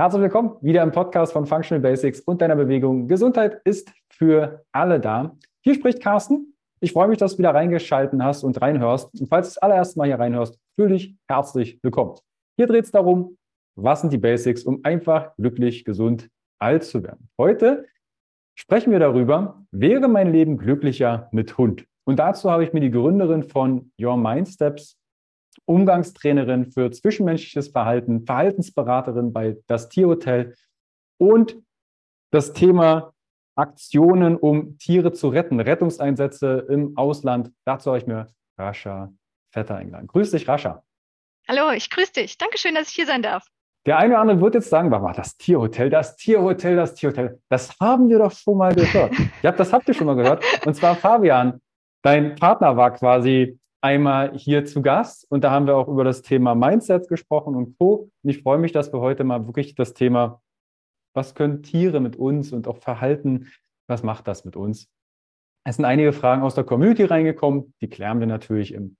[0.00, 3.06] Herzlich willkommen wieder im Podcast von Functional Basics und deiner Bewegung.
[3.06, 5.36] Gesundheit ist für alle da.
[5.60, 6.56] Hier spricht Carsten.
[6.80, 9.12] Ich freue mich, dass du wieder reingeschalten hast und reinhörst.
[9.20, 12.14] Und falls du das allererste Mal hier reinhörst, fühl dich herzlich willkommen.
[12.56, 13.36] Hier dreht es darum,
[13.76, 17.28] was sind die Basics, um einfach glücklich, gesund, alt zu werden.
[17.36, 17.84] Heute
[18.54, 21.84] sprechen wir darüber, wäre mein Leben glücklicher mit Hund?
[22.04, 24.96] Und dazu habe ich mir die Gründerin von Your Mind Steps
[25.70, 30.56] Umgangstrainerin für zwischenmenschliches Verhalten, Verhaltensberaterin bei das Tierhotel
[31.16, 31.56] und
[32.32, 33.12] das Thema
[33.56, 37.52] Aktionen, um Tiere zu retten, Rettungseinsätze im Ausland.
[37.64, 38.26] Dazu habe ich mir
[38.58, 39.12] Rascha
[39.52, 40.08] Vetter eingeladen.
[40.08, 40.82] Grüß dich, Rascha.
[41.46, 42.36] Hallo, ich grüße dich.
[42.36, 43.46] Dankeschön, dass ich hier sein darf.
[43.86, 47.40] Der eine oder andere wird jetzt sagen, warte mal, das Tierhotel, das Tierhotel, das Tierhotel.
[47.48, 49.12] Das haben wir doch schon mal gehört.
[49.42, 50.44] ja, das habt ihr schon mal gehört.
[50.66, 51.60] Und zwar Fabian,
[52.02, 56.22] dein Partner war quasi einmal hier zu Gast und da haben wir auch über das
[56.22, 58.10] Thema Mindset gesprochen und Co.
[58.22, 60.42] Und ich freue mich, dass wir heute mal wirklich das Thema,
[61.14, 63.48] was können Tiere mit uns und auch Verhalten,
[63.88, 64.88] was macht das mit uns?
[65.64, 68.96] Es sind einige Fragen aus der Community reingekommen, die klären wir natürlich im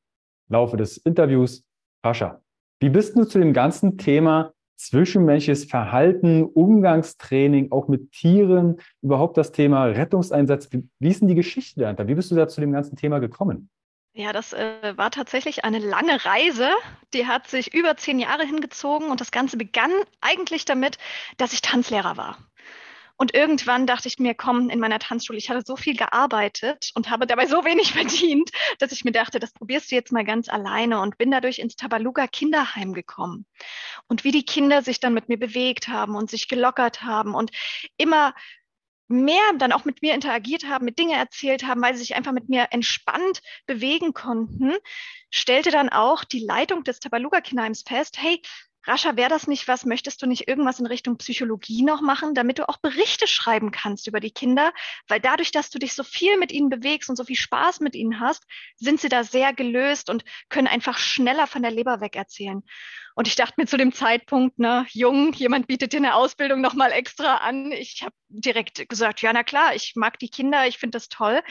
[0.48, 1.64] Laufe des Interviews.
[2.02, 2.40] Pascha,
[2.80, 9.52] wie bist du zu dem ganzen Thema zwischenmenschliches Verhalten, Umgangstraining, auch mit Tieren, überhaupt das
[9.52, 12.08] Thema Rettungseinsatz, wie ist denn die Geschichte dahinter?
[12.08, 13.68] Wie bist du da zu dem ganzen Thema gekommen?
[14.12, 16.70] Ja, das äh, war tatsächlich eine lange Reise.
[17.14, 20.98] Die hat sich über zehn Jahre hingezogen und das Ganze begann eigentlich damit,
[21.36, 22.38] dass ich Tanzlehrer war.
[23.16, 27.10] Und irgendwann dachte ich mir, komm, in meiner Tanzschule, ich hatte so viel gearbeitet und
[27.10, 30.48] habe dabei so wenig verdient, dass ich mir dachte, das probierst du jetzt mal ganz
[30.48, 33.44] alleine und bin dadurch ins Tabaluga Kinderheim gekommen.
[34.08, 37.50] Und wie die Kinder sich dann mit mir bewegt haben und sich gelockert haben und
[37.98, 38.34] immer
[39.10, 42.32] mehr dann auch mit mir interagiert haben, mit Dinge erzählt haben, weil sie sich einfach
[42.32, 44.74] mit mir entspannt bewegen konnten,
[45.30, 48.40] stellte dann auch die Leitung des Tabaluga Kinderheims fest, hey,
[48.86, 49.84] Rascha, wäre das nicht was?
[49.84, 54.06] Möchtest du nicht irgendwas in Richtung Psychologie noch machen, damit du auch Berichte schreiben kannst
[54.06, 54.72] über die Kinder?
[55.06, 57.94] Weil dadurch, dass du dich so viel mit ihnen bewegst und so viel Spaß mit
[57.94, 58.44] ihnen hast,
[58.76, 62.62] sind sie da sehr gelöst und können einfach schneller von der Leber weg erzählen.
[63.14, 66.92] Und ich dachte mir zu dem Zeitpunkt, ne, jung, jemand bietet dir eine Ausbildung nochmal
[66.92, 67.72] extra an.
[67.72, 71.42] Ich habe direkt gesagt, ja, na klar, ich mag die Kinder, ich finde das toll.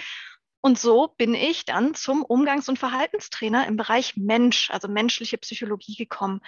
[0.62, 5.96] Und so bin ich dann zum Umgangs- und Verhaltenstrainer im Bereich Mensch, also menschliche Psychologie
[5.96, 6.42] gekommen.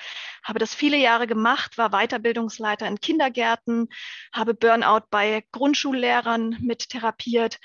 [0.44, 3.88] Habe das viele Jahre gemacht, war Weiterbildungsleiter in Kindergärten,
[4.34, 7.60] habe Burnout bei Grundschullehrern mit therapiert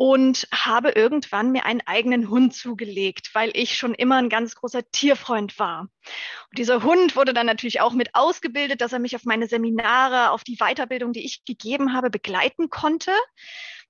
[0.00, 4.90] und habe irgendwann mir einen eigenen Hund zugelegt, weil ich schon immer ein ganz großer
[4.90, 5.80] Tierfreund war.
[5.80, 10.30] Und dieser Hund wurde dann natürlich auch mit ausgebildet, dass er mich auf meine Seminare,
[10.30, 13.12] auf die Weiterbildung, die ich gegeben habe, begleiten konnte.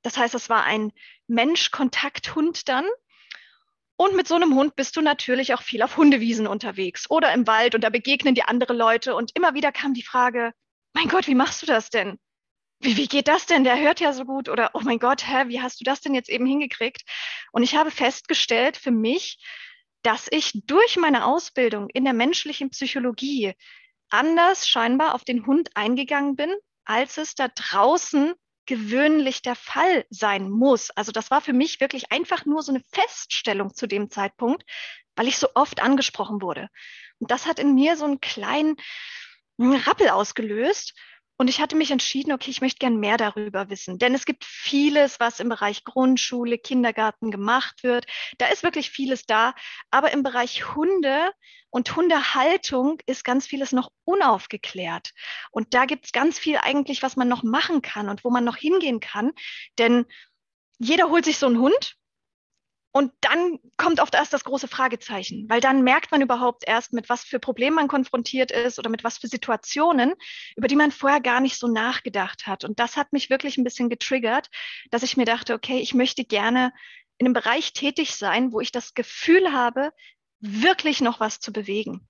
[0.03, 0.93] Das heißt, es war ein
[1.31, 2.85] Mensch-Kontakthund dann.
[3.97, 7.47] Und mit so einem Hund bist du natürlich auch viel auf Hundewiesen unterwegs oder im
[7.47, 9.15] Wald und da begegnen dir andere Leute.
[9.15, 10.53] Und immer wieder kam die Frage,
[10.95, 12.19] mein Gott, wie machst du das denn?
[12.81, 13.63] Wie, wie geht das denn?
[13.63, 14.49] Der hört ja so gut.
[14.49, 17.03] Oder, oh mein Gott, hä, wie hast du das denn jetzt eben hingekriegt?
[17.53, 19.39] Und ich habe festgestellt für mich,
[20.03, 23.53] dass ich durch meine Ausbildung in der menschlichen Psychologie
[24.09, 26.53] anders scheinbar auf den Hund eingegangen bin,
[26.85, 28.33] als es da draußen
[28.71, 30.91] gewöhnlich der Fall sein muss.
[30.91, 34.63] Also das war für mich wirklich einfach nur so eine Feststellung zu dem Zeitpunkt,
[35.17, 36.69] weil ich so oft angesprochen wurde.
[37.19, 38.77] Und das hat in mir so einen kleinen
[39.59, 40.95] Rappel ausgelöst.
[41.41, 43.97] Und ich hatte mich entschieden, okay, ich möchte gern mehr darüber wissen.
[43.97, 48.05] Denn es gibt vieles, was im Bereich Grundschule, Kindergarten gemacht wird.
[48.37, 49.55] Da ist wirklich vieles da.
[49.91, 51.33] Aber im Bereich Hunde
[51.71, 55.13] und Hundehaltung ist ganz vieles noch unaufgeklärt.
[55.51, 58.45] Und da gibt es ganz viel eigentlich, was man noch machen kann und wo man
[58.45, 59.33] noch hingehen kann.
[59.79, 60.05] Denn
[60.79, 61.97] jeder holt sich so einen Hund
[62.93, 67.09] und dann kommt oft erst das große Fragezeichen, weil dann merkt man überhaupt erst, mit
[67.09, 70.15] was für Problemen man konfrontiert ist oder mit was für Situationen,
[70.57, 72.65] über die man vorher gar nicht so nachgedacht hat.
[72.65, 74.51] Und das hat mich wirklich ein bisschen getriggert,
[74.91, 76.73] dass ich mir dachte, okay, ich möchte gerne
[77.19, 79.93] in einem Bereich tätig sein, wo ich das Gefühl habe,
[80.41, 82.09] wirklich noch was zu bewegen.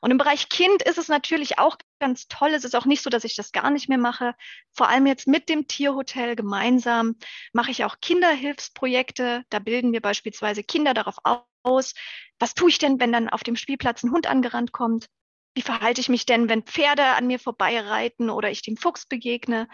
[0.00, 2.50] Und im Bereich Kind ist es natürlich auch ganz toll.
[2.50, 4.34] Es ist auch nicht so, dass ich das gar nicht mehr mache.
[4.72, 7.16] Vor allem jetzt mit dem Tierhotel gemeinsam
[7.52, 9.44] mache ich auch Kinderhilfsprojekte.
[9.48, 11.16] Da bilden wir beispielsweise Kinder darauf
[11.62, 11.94] aus,
[12.38, 15.06] was tue ich denn, wenn dann auf dem Spielplatz ein Hund angerannt kommt?
[15.54, 19.68] Wie verhalte ich mich denn, wenn Pferde an mir vorbeireiten oder ich dem Fuchs begegne?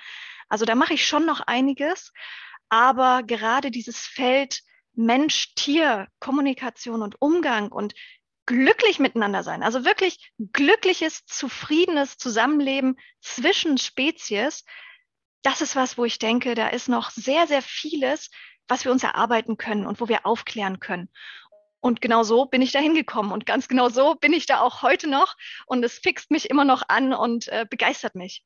[0.49, 2.12] Also da mache ich schon noch einiges.
[2.69, 4.62] Aber gerade dieses Feld
[4.94, 7.94] Mensch-Tier, Kommunikation und Umgang und
[8.52, 9.62] glücklich miteinander sein.
[9.62, 14.64] Also wirklich glückliches, zufriedenes Zusammenleben zwischen Spezies.
[15.43, 18.31] Das ist was, wo ich denke, da ist noch sehr, sehr vieles,
[18.69, 21.08] was wir uns erarbeiten können und wo wir aufklären können.
[21.81, 23.32] Und genau so bin ich da hingekommen.
[23.32, 25.34] Und ganz genau so bin ich da auch heute noch.
[25.66, 28.44] Und es fixt mich immer noch an und äh, begeistert mich.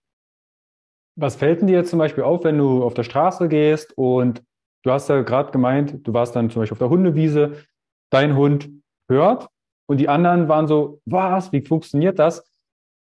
[1.16, 4.44] Was fällt denn dir zum Beispiel auf, wenn du auf der Straße gehst und
[4.84, 7.64] du hast ja gerade gemeint, du warst dann zum Beispiel auf der Hundewiese,
[8.10, 8.70] dein Hund
[9.08, 9.48] hört
[9.86, 12.44] und die anderen waren so, was, wie funktioniert das?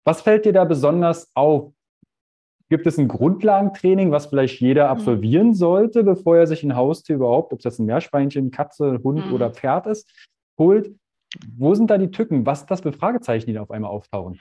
[0.05, 1.73] Was fällt dir da besonders auf?
[2.69, 4.91] Gibt es ein Grundlagentraining, was vielleicht jeder mhm.
[4.91, 9.27] absolvieren sollte, bevor er sich ein Haustier überhaupt, ob es jetzt ein Meerschweinchen, Katze, Hund
[9.27, 9.33] mhm.
[9.33, 10.11] oder Pferd ist,
[10.57, 10.93] holt?
[11.57, 12.45] Wo sind da die Tücken?
[12.45, 14.39] Was ist das für Fragezeichen, die da auf einmal auftauchen?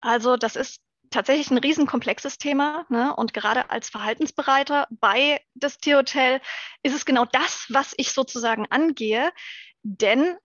[0.00, 0.80] Also das ist
[1.10, 2.86] tatsächlich ein riesenkomplexes Thema.
[2.88, 3.14] Ne?
[3.14, 6.40] Und gerade als Verhaltensbereiter bei das Tierhotel
[6.82, 9.30] ist es genau das, was ich sozusagen angehe.
[9.82, 10.36] Denn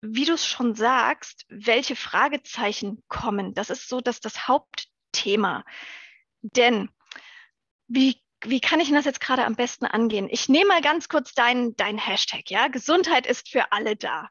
[0.00, 5.64] wie du es schon sagst, welche Fragezeichen kommen, das ist so dass das Hauptthema.
[6.42, 6.90] Denn
[7.88, 10.28] wie, wie kann ich das jetzt gerade am besten angehen?
[10.30, 12.68] Ich nehme mal ganz kurz deinen dein Hashtag, ja.
[12.68, 14.28] Gesundheit ist für alle da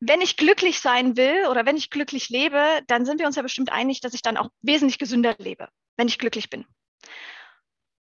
[0.00, 3.42] wenn ich glücklich sein will oder wenn ich glücklich lebe, dann sind wir uns ja
[3.42, 6.66] bestimmt einig, dass ich dann auch wesentlich gesünder lebe, wenn ich glücklich bin.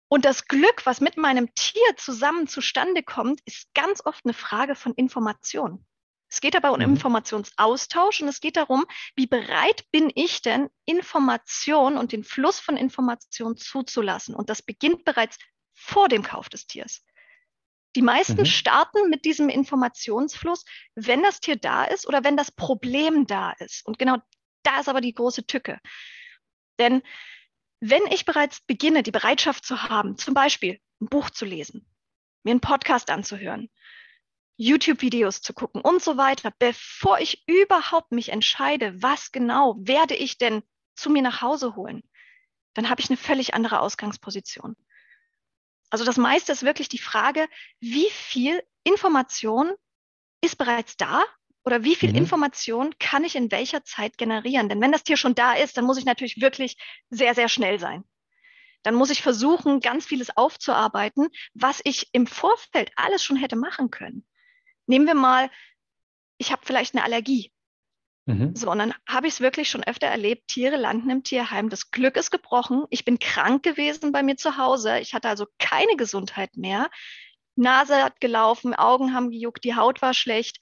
[0.08, 4.74] Und das Glück, was mit meinem Tier zusammen zustande kommt, ist ganz oft eine Frage
[4.74, 5.84] von Information.
[6.34, 6.96] Es geht dabei um mhm.
[6.96, 12.76] Informationsaustausch und es geht darum, wie bereit bin ich denn, Information und den Fluss von
[12.76, 14.34] Information zuzulassen.
[14.34, 15.38] Und das beginnt bereits
[15.74, 17.04] vor dem Kauf des Tiers.
[17.94, 18.46] Die meisten mhm.
[18.46, 20.64] starten mit diesem Informationsfluss,
[20.96, 23.86] wenn das Tier da ist oder wenn das Problem da ist.
[23.86, 24.16] Und genau
[24.64, 25.78] da ist aber die große Tücke.
[26.80, 27.02] Denn
[27.78, 31.88] wenn ich bereits beginne, die Bereitschaft zu haben, zum Beispiel ein Buch zu lesen,
[32.42, 33.70] mir einen Podcast anzuhören,
[34.56, 40.38] YouTube-Videos zu gucken und so weiter, bevor ich überhaupt mich entscheide, was genau werde ich
[40.38, 40.62] denn
[40.94, 42.02] zu mir nach Hause holen,
[42.74, 44.76] dann habe ich eine völlig andere Ausgangsposition.
[45.90, 47.48] Also das meiste ist wirklich die Frage,
[47.80, 49.72] wie viel Information
[50.40, 51.24] ist bereits da
[51.64, 52.16] oder wie viel mhm.
[52.16, 54.68] Information kann ich in welcher Zeit generieren?
[54.68, 56.76] Denn wenn das Tier schon da ist, dann muss ich natürlich wirklich
[57.10, 58.04] sehr, sehr schnell sein.
[58.82, 63.90] Dann muss ich versuchen, ganz vieles aufzuarbeiten, was ich im Vorfeld alles schon hätte machen
[63.90, 64.26] können.
[64.86, 65.50] Nehmen wir mal,
[66.38, 67.52] ich habe vielleicht eine Allergie.
[68.26, 68.56] Mhm.
[68.56, 71.90] So, und dann habe ich es wirklich schon öfter erlebt, Tiere landen im Tierheim, das
[71.90, 75.96] Glück ist gebrochen, ich bin krank gewesen bei mir zu Hause, ich hatte also keine
[75.96, 76.90] Gesundheit mehr,
[77.54, 80.58] Nase hat gelaufen, Augen haben gejuckt, die Haut war schlecht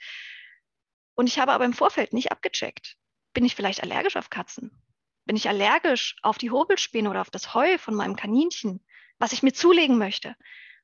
[1.14, 2.96] und ich habe aber im Vorfeld nicht abgecheckt.
[3.32, 4.82] Bin ich vielleicht allergisch auf Katzen?
[5.24, 8.84] Bin ich allergisch auf die Hobelspäne oder auf das Heu von meinem Kaninchen,
[9.18, 10.34] was ich mir zulegen möchte?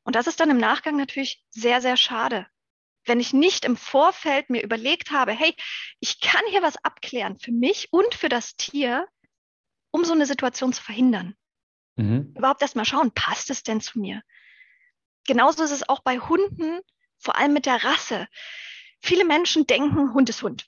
[0.04, 2.46] Und das ist dann im Nachgang natürlich sehr, sehr schade
[3.08, 5.54] wenn ich nicht im Vorfeld mir überlegt habe, hey,
[6.00, 9.06] ich kann hier was abklären für mich und für das Tier,
[9.90, 11.34] um so eine Situation zu verhindern.
[11.96, 12.34] Mhm.
[12.36, 14.22] Überhaupt erst mal schauen, passt es denn zu mir?
[15.26, 16.80] Genauso ist es auch bei Hunden,
[17.18, 18.28] vor allem mit der Rasse.
[19.00, 20.66] Viele Menschen denken, Hund ist Hund.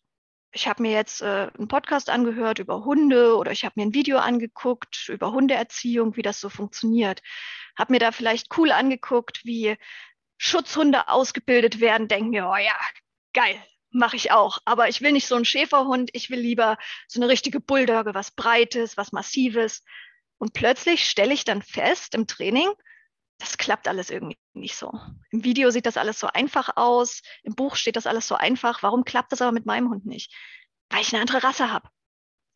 [0.53, 3.95] Ich habe mir jetzt äh, einen Podcast angehört über Hunde oder ich habe mir ein
[3.95, 7.23] Video angeguckt über Hundeerziehung, wie das so funktioniert.
[7.79, 9.77] Habe mir da vielleicht cool angeguckt, wie
[10.43, 12.75] Schutzhunde ausgebildet werden, denken wir, oh ja,
[13.35, 14.59] geil, mache ich auch.
[14.65, 16.79] Aber ich will nicht so einen Schäferhund, ich will lieber
[17.09, 19.85] so eine richtige Bulldogge, was Breites, was Massives.
[20.39, 22.71] Und plötzlich stelle ich dann fest im Training,
[23.37, 24.91] das klappt alles irgendwie nicht so.
[25.31, 28.83] Im Video sieht das alles so einfach aus, im Buch steht das alles so einfach.
[28.83, 30.35] Warum klappt das aber mit meinem Hund nicht?
[30.89, 31.87] Weil ich eine andere Rasse habe.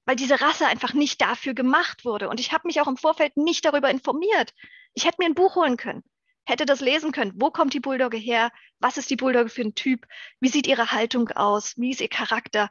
[0.07, 2.31] Weil diese Rasse einfach nicht dafür gemacht wurde.
[2.31, 4.55] Und ich habe mich auch im Vorfeld nicht darüber informiert.
[4.95, 6.03] Ich hätte mir ein Buch holen können
[6.45, 7.33] hätte das lesen können.
[7.37, 8.51] Wo kommt die Bulldogge her?
[8.79, 10.07] Was ist die Bulldogge für ein Typ?
[10.41, 11.75] Wie sieht ihre Haltung aus?
[11.77, 12.71] Wie ist ihr Charakter?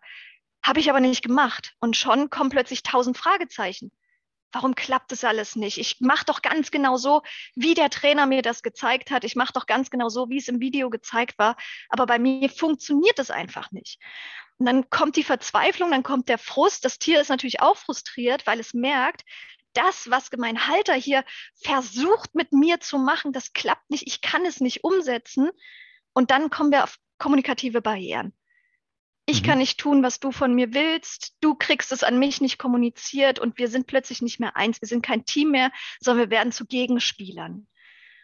[0.64, 1.74] Habe ich aber nicht gemacht.
[1.80, 3.92] Und schon kommen plötzlich tausend Fragezeichen.
[4.54, 5.80] Warum klappt das alles nicht?
[5.80, 7.24] Ich mache doch ganz genau so,
[7.56, 9.24] wie der Trainer mir das gezeigt hat.
[9.24, 11.58] Ich mache doch ganz genau so, wie es im Video gezeigt war.
[11.90, 14.00] Aber bei mir funktioniert es einfach nicht.
[14.60, 16.86] Und dann kommt die Verzweiflung, dann kommt der Frust.
[16.86, 19.24] Das Tier ist natürlich auch frustriert, weil es merkt,
[19.74, 21.24] das, was mein Halter hier
[21.62, 25.50] versucht mit mir zu machen, das klappt nicht, ich kann es nicht umsetzen.
[26.14, 28.34] Und dann kommen wir auf kommunikative Barrieren.
[29.26, 29.46] Ich mhm.
[29.46, 31.36] kann nicht tun, was du von mir willst.
[31.42, 34.82] Du kriegst es an mich nicht kommuniziert und wir sind plötzlich nicht mehr eins.
[34.82, 37.68] Wir sind kein Team mehr, sondern wir werden zu Gegenspielern.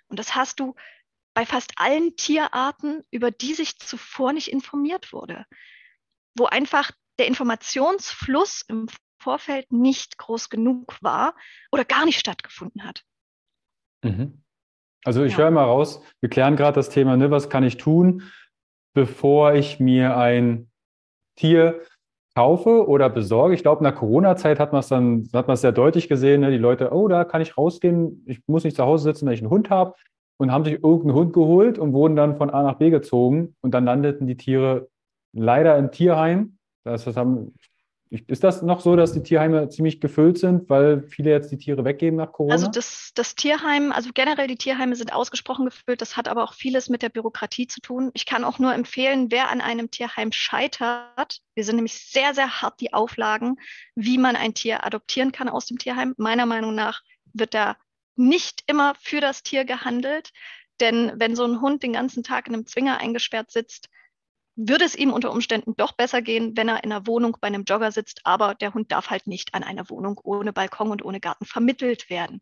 [0.07, 0.75] Und das hast du
[1.33, 5.45] bei fast allen Tierarten, über die sich zuvor nicht informiert wurde,
[6.35, 8.87] wo einfach der Informationsfluss im
[9.19, 11.35] Vorfeld nicht groß genug war
[11.71, 13.03] oder gar nicht stattgefunden hat.
[14.03, 14.41] Mhm.
[15.05, 15.39] Also ich ja.
[15.39, 18.23] höre mal raus, wir klären gerade das Thema, ne, was kann ich tun,
[18.93, 20.69] bevor ich mir ein
[21.37, 21.81] Tier
[22.35, 23.53] kaufe oder besorge.
[23.53, 26.51] Ich glaube, in der Corona-Zeit hat man es dann, hat man sehr deutlich gesehen, ne,
[26.51, 29.41] die Leute, oh, da kann ich rausgehen, ich muss nicht zu Hause sitzen, wenn ich
[29.41, 29.95] einen Hund habe.
[30.37, 33.73] und haben sich irgendeinen Hund geholt und wurden dann von A nach B gezogen und
[33.73, 34.87] dann landeten die Tiere
[35.33, 36.57] leider im Tierheim.
[36.85, 37.53] Das, das haben,
[38.11, 41.85] ist das noch so, dass die Tierheime ziemlich gefüllt sind, weil viele jetzt die Tiere
[41.85, 42.55] weggeben nach Corona?
[42.55, 46.01] Also das, das Tierheim, also generell die Tierheime sind ausgesprochen gefüllt.
[46.01, 48.09] Das hat aber auch vieles mit der Bürokratie zu tun.
[48.15, 51.41] Ich kann auch nur empfehlen, wer an einem Tierheim scheitert.
[51.53, 53.57] Wir sind nämlich sehr, sehr hart die Auflagen,
[53.93, 56.15] wie man ein Tier adoptieren kann aus dem Tierheim.
[56.17, 57.77] Meiner Meinung nach wird da
[58.15, 60.31] nicht immer für das Tier gehandelt.
[60.79, 63.89] Denn wenn so ein Hund den ganzen Tag in einem Zwinger eingesperrt sitzt,
[64.67, 67.63] würde es ihm unter Umständen doch besser gehen, wenn er in einer Wohnung bei einem
[67.63, 71.19] Jogger sitzt, aber der Hund darf halt nicht an einer Wohnung ohne Balkon und ohne
[71.21, 72.41] Garten vermittelt werden.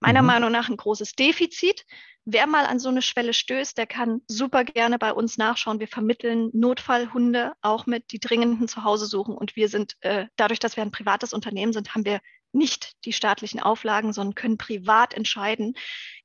[0.00, 0.26] Meiner mhm.
[0.26, 1.86] Meinung nach ein großes Defizit.
[2.24, 5.78] Wer mal an so eine Schwelle stößt, der kann super gerne bei uns nachschauen.
[5.78, 9.36] Wir vermitteln Notfallhunde auch mit, die dringenden zu Hause suchen.
[9.36, 12.20] Und wir sind, äh, dadurch, dass wir ein privates Unternehmen sind, haben wir
[12.52, 15.74] nicht die staatlichen Auflagen, sondern können privat entscheiden,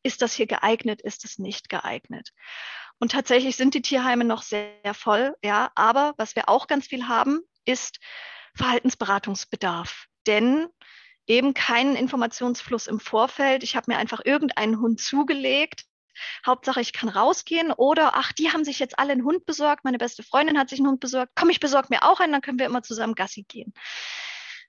[0.01, 2.31] ist das hier geeignet, ist es nicht geeignet.
[3.01, 5.71] Und tatsächlich sind die Tierheime noch sehr voll, ja.
[5.73, 7.97] Aber was wir auch ganz viel haben, ist
[8.55, 10.05] Verhaltensberatungsbedarf.
[10.27, 10.67] Denn
[11.25, 13.63] eben keinen Informationsfluss im Vorfeld.
[13.63, 15.85] Ich habe mir einfach irgendeinen Hund zugelegt.
[16.45, 19.83] Hauptsache, ich kann rausgehen oder ach, die haben sich jetzt alle einen Hund besorgt.
[19.83, 21.31] Meine beste Freundin hat sich einen Hund besorgt.
[21.33, 23.73] Komm, ich besorge mir auch einen, dann können wir immer zusammen Gassi gehen.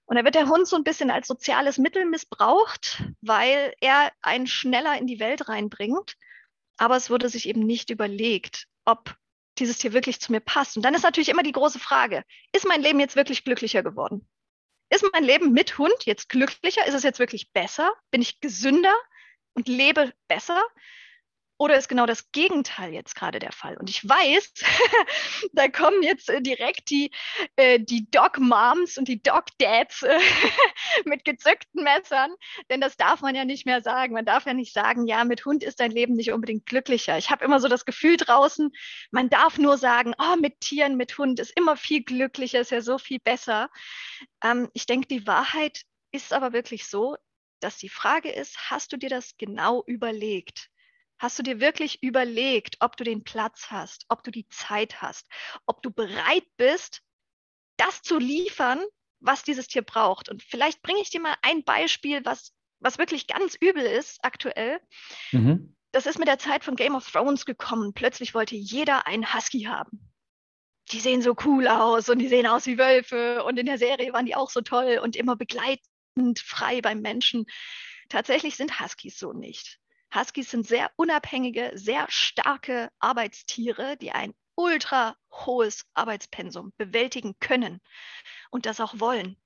[0.07, 4.47] Und da wird der Hund so ein bisschen als soziales Mittel missbraucht, weil er einen
[4.47, 6.17] schneller in die Welt reinbringt
[6.77, 9.17] aber es wurde sich eben nicht überlegt, ob
[9.59, 10.77] dieses Tier wirklich zu mir passt.
[10.77, 14.29] Und dann ist natürlich immer die große Frage, ist mein Leben jetzt wirklich glücklicher geworden?
[14.91, 16.87] Ist mein Leben mit Hund jetzt glücklicher?
[16.87, 17.93] Ist es jetzt wirklich besser?
[18.11, 18.95] Bin ich gesünder
[19.55, 20.63] und lebe besser?
[21.63, 23.77] Oder ist genau das Gegenteil jetzt gerade der Fall?
[23.77, 24.53] Und ich weiß,
[25.53, 27.13] da kommen jetzt äh, direkt die,
[27.55, 30.19] äh, die Dog-Moms und die Dog-Dads äh,
[31.05, 32.35] mit gezückten Messern,
[32.69, 34.13] denn das darf man ja nicht mehr sagen.
[34.13, 37.17] Man darf ja nicht sagen, ja, mit Hund ist dein Leben nicht unbedingt glücklicher.
[37.17, 38.73] Ich habe immer so das Gefühl draußen,
[39.13, 42.81] man darf nur sagen, oh, mit Tieren, mit Hund ist immer viel glücklicher, ist ja
[42.81, 43.71] so viel besser.
[44.43, 47.17] Ähm, ich denke, die Wahrheit ist aber wirklich so,
[47.61, 50.72] dass die Frage ist, hast du dir das genau überlegt?
[51.23, 55.29] Hast du dir wirklich überlegt, ob du den Platz hast, ob du die Zeit hast,
[55.67, 57.01] ob du bereit bist,
[57.77, 58.83] das zu liefern,
[59.21, 60.29] was dieses Tier braucht?
[60.29, 64.81] Und vielleicht bringe ich dir mal ein Beispiel, was, was wirklich ganz übel ist aktuell.
[65.31, 65.77] Mhm.
[65.93, 67.95] Das ist mit der Zeit von Game of Thrones gekommen.
[67.95, 70.13] Plötzlich wollte jeder einen Husky haben.
[70.91, 74.13] Die sehen so cool aus und die sehen aus wie Wölfe und in der Serie
[74.13, 77.47] waren die auch so toll und immer begleitend frei beim Menschen.
[78.09, 79.79] Tatsächlich sind Huskies so nicht.
[80.15, 87.81] Huskies sind sehr unabhängige, sehr starke Arbeitstiere, die ein ultra hohes Arbeitspensum bewältigen können
[88.51, 89.37] und das auch wollen.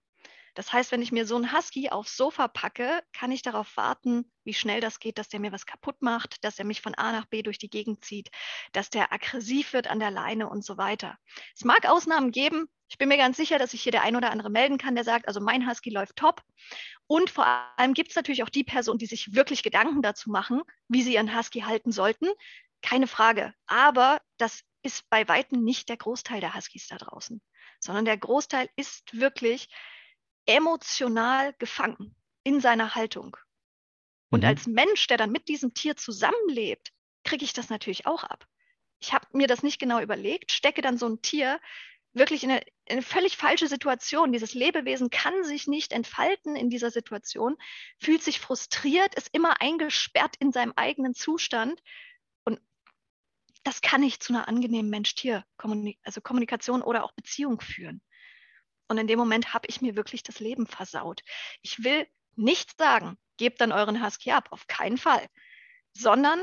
[0.57, 4.33] Das heißt, wenn ich mir so einen Husky aufs Sofa packe, kann ich darauf warten,
[4.43, 7.13] wie schnell das geht, dass der mir was kaputt macht, dass er mich von A
[7.13, 8.31] nach B durch die Gegend zieht,
[8.73, 11.19] dass der aggressiv wird an der Leine und so weiter.
[11.55, 12.71] Es mag Ausnahmen geben.
[12.89, 15.05] Ich bin mir ganz sicher, dass sich hier der ein oder andere melden kann, der
[15.05, 16.43] sagt, also mein Husky läuft top.
[17.07, 20.63] Und vor allem gibt es natürlich auch die Personen, die sich wirklich Gedanken dazu machen,
[20.89, 22.29] wie sie ihren Husky halten sollten.
[22.83, 23.55] Keine Frage.
[23.67, 27.43] Aber das ist bei weitem nicht der Großteil der Huskies da draußen,
[27.81, 29.69] sondern der Großteil ist wirklich
[30.47, 32.15] emotional gefangen
[32.45, 33.37] in seiner Haltung.
[34.31, 34.49] Und mhm.
[34.49, 36.93] als Mensch, der dann mit diesem Tier zusammenlebt,
[37.25, 38.47] kriege ich das natürlich auch ab.
[39.01, 41.61] Ich habe mir das nicht genau überlegt, stecke dann so ein Tier
[42.17, 44.33] wirklich in eine, in eine, völlig falsche Situation.
[44.33, 47.57] Dieses Lebewesen kann sich nicht entfalten in dieser Situation,
[47.99, 51.81] fühlt sich frustriert, ist immer eingesperrt in seinem eigenen Zustand.
[52.45, 52.61] Und
[53.63, 58.01] das kann nicht zu einer angenehmen Mensch-Tier-Kommunikation also oder auch Beziehung führen.
[58.89, 61.23] Und in dem Moment habe ich mir wirklich das Leben versaut.
[61.63, 62.07] Ich will
[62.37, 65.27] nicht sagen, gebt dann euren Husky ab, auf keinen Fall,
[65.93, 66.43] sondern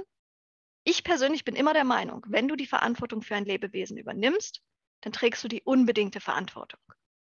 [0.84, 4.62] ich persönlich bin immer der Meinung, wenn du die Verantwortung für ein Lebewesen übernimmst,
[5.04, 6.80] dann trägst du die unbedingte Verantwortung.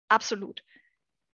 [0.10, 0.62] Absolut.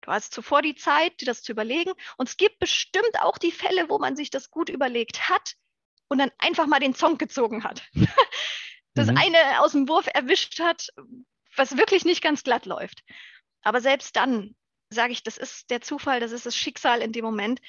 [0.01, 1.91] Du hast zuvor die Zeit, dir das zu überlegen.
[2.17, 5.55] Und es gibt bestimmt auch die Fälle, wo man sich das gut überlegt hat
[6.09, 7.83] und dann einfach mal den Zong gezogen hat.
[8.93, 9.17] das mhm.
[9.17, 10.89] eine aus dem Wurf erwischt hat,
[11.55, 13.03] was wirklich nicht ganz glatt läuft.
[13.63, 14.55] Aber selbst dann
[14.91, 17.59] sage ich, das ist der Zufall, das ist das Schicksal in dem Moment.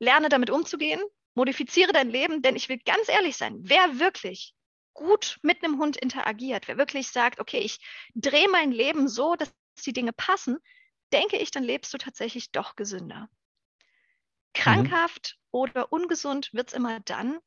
[0.00, 1.02] Lerne damit umzugehen,
[1.34, 4.54] modifiziere dein Leben, denn ich will ganz ehrlich sein, wer wirklich
[4.98, 7.78] gut mit einem Hund interagiert, wer wirklich sagt, okay, ich
[8.16, 10.58] drehe mein Leben so, dass die Dinge passen,
[11.12, 13.28] denke ich, dann lebst du tatsächlich doch gesünder.
[14.54, 15.46] Krankhaft mhm.
[15.52, 17.38] oder ungesund wird es immer dann,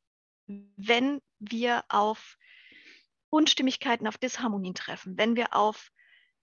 [0.46, 2.38] wenn wir auf
[3.28, 5.92] Unstimmigkeiten, auf Disharmonien treffen, wenn wir auf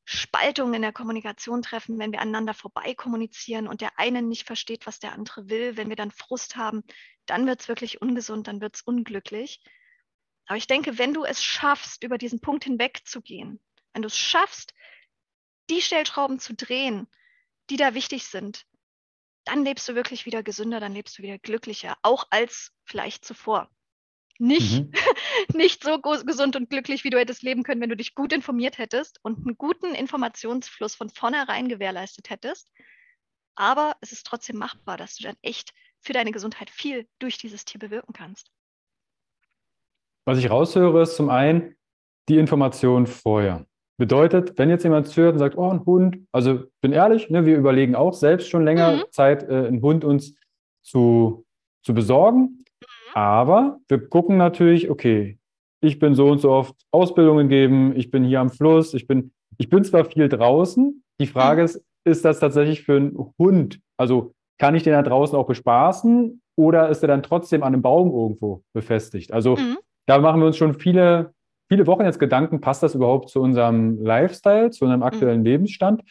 [0.06, 4.86] Spaltungen in der Kommunikation treffen, wenn wir aneinander vorbei kommunizieren und der eine nicht versteht,
[4.86, 6.84] was der andere will, wenn wir dann Frust haben,
[7.26, 9.60] dann wird es wirklich ungesund, dann wird es unglücklich.
[10.50, 13.60] Aber ich denke, wenn du es schaffst, über diesen Punkt hinwegzugehen,
[13.94, 14.74] wenn du es schaffst,
[15.70, 17.08] die Stellschrauben zu drehen,
[17.70, 18.66] die da wichtig sind,
[19.46, 23.70] dann lebst du wirklich wieder gesünder, dann lebst du wieder glücklicher, auch als vielleicht zuvor.
[24.40, 24.92] Nicht, mhm.
[25.54, 28.80] nicht so gesund und glücklich, wie du hättest leben können, wenn du dich gut informiert
[28.80, 32.72] hättest und einen guten Informationsfluss von vornherein gewährleistet hättest.
[33.54, 37.66] Aber es ist trotzdem machbar, dass du dann echt für deine Gesundheit viel durch dieses
[37.66, 38.50] Tier bewirken kannst.
[40.30, 41.74] Was ich raushöre, ist zum einen
[42.30, 43.66] die Information vorher.
[43.98, 47.58] Bedeutet, wenn jetzt jemand zuhört und sagt, oh, ein Hund, also bin ehrlich, ne, wir
[47.58, 49.04] überlegen auch selbst schon länger mhm.
[49.10, 50.36] Zeit, äh, einen Hund uns
[50.84, 51.48] zu,
[51.84, 52.42] zu besorgen.
[52.42, 53.16] Mhm.
[53.16, 55.40] Aber wir gucken natürlich, okay,
[55.82, 59.32] ich bin so und so oft Ausbildungen geben, ich bin hier am Fluss, ich bin,
[59.58, 61.04] ich bin zwar viel draußen.
[61.20, 61.66] Die Frage mhm.
[61.66, 63.80] ist, ist das tatsächlich für einen Hund?
[63.98, 67.82] Also kann ich den da draußen auch bespaßen oder ist er dann trotzdem an einem
[67.82, 69.34] Baum irgendwo befestigt?
[69.34, 69.80] Also mhm.
[70.10, 71.34] Da machen wir uns schon viele
[71.70, 75.46] viele Wochen jetzt Gedanken, passt das überhaupt zu unserem Lifestyle, zu unserem aktuellen mhm.
[75.46, 76.04] Lebensstand?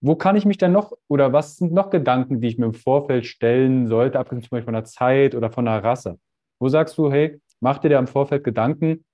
[0.00, 2.74] Wo kann ich mich denn noch oder was sind noch Gedanken, die ich mir im
[2.74, 6.18] Vorfeld stellen sollte, abgesehen zum Beispiel von der Zeit oder von der Rasse?
[6.58, 9.04] Wo sagst du, hey, mach dir da im Vorfeld Gedanken,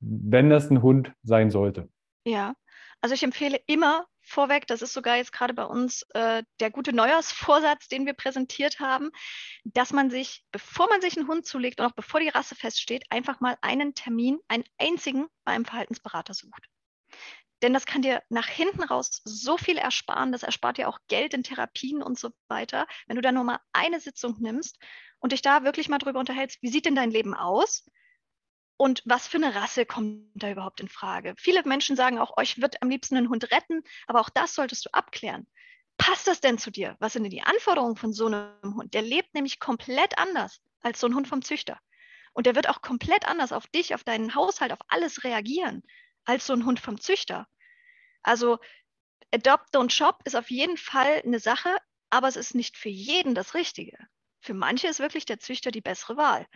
[0.00, 1.88] wenn das ein Hund sein sollte?
[2.26, 2.54] Ja,
[3.00, 6.92] also ich empfehle immer vorweg, das ist sogar jetzt gerade bei uns äh, der gute
[6.92, 9.10] Neujahrsvorsatz, den wir präsentiert haben,
[9.64, 13.04] dass man sich, bevor man sich einen Hund zulegt und auch bevor die Rasse feststeht,
[13.10, 16.68] einfach mal einen Termin, einen einzigen bei einem Verhaltensberater sucht.
[17.62, 20.32] Denn das kann dir nach hinten raus so viel ersparen.
[20.32, 22.88] Das erspart dir auch Geld in Therapien und so weiter.
[23.06, 24.78] Wenn du da nur mal eine Sitzung nimmst
[25.20, 27.84] und dich da wirklich mal drüber unterhältst, wie sieht denn dein Leben aus?
[28.76, 31.34] Und was für eine Rasse kommt da überhaupt in Frage?
[31.36, 34.86] Viele Menschen sagen auch, euch wird am liebsten einen Hund retten, aber auch das solltest
[34.86, 35.46] du abklären.
[35.98, 36.96] Passt das denn zu dir?
[36.98, 38.94] Was sind denn die Anforderungen von so einem Hund?
[38.94, 41.78] Der lebt nämlich komplett anders als so ein Hund vom Züchter.
[42.32, 45.82] Und der wird auch komplett anders auf dich, auf deinen Haushalt, auf alles reagieren
[46.24, 47.46] als so ein Hund vom Züchter.
[48.22, 48.58] Also
[49.34, 51.76] Adopt, Don't Shop ist auf jeden Fall eine Sache,
[52.10, 53.96] aber es ist nicht für jeden das Richtige.
[54.40, 56.46] Für manche ist wirklich der Züchter die bessere Wahl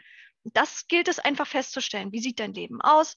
[0.54, 2.12] das gilt es einfach festzustellen.
[2.12, 3.16] Wie sieht dein Leben aus?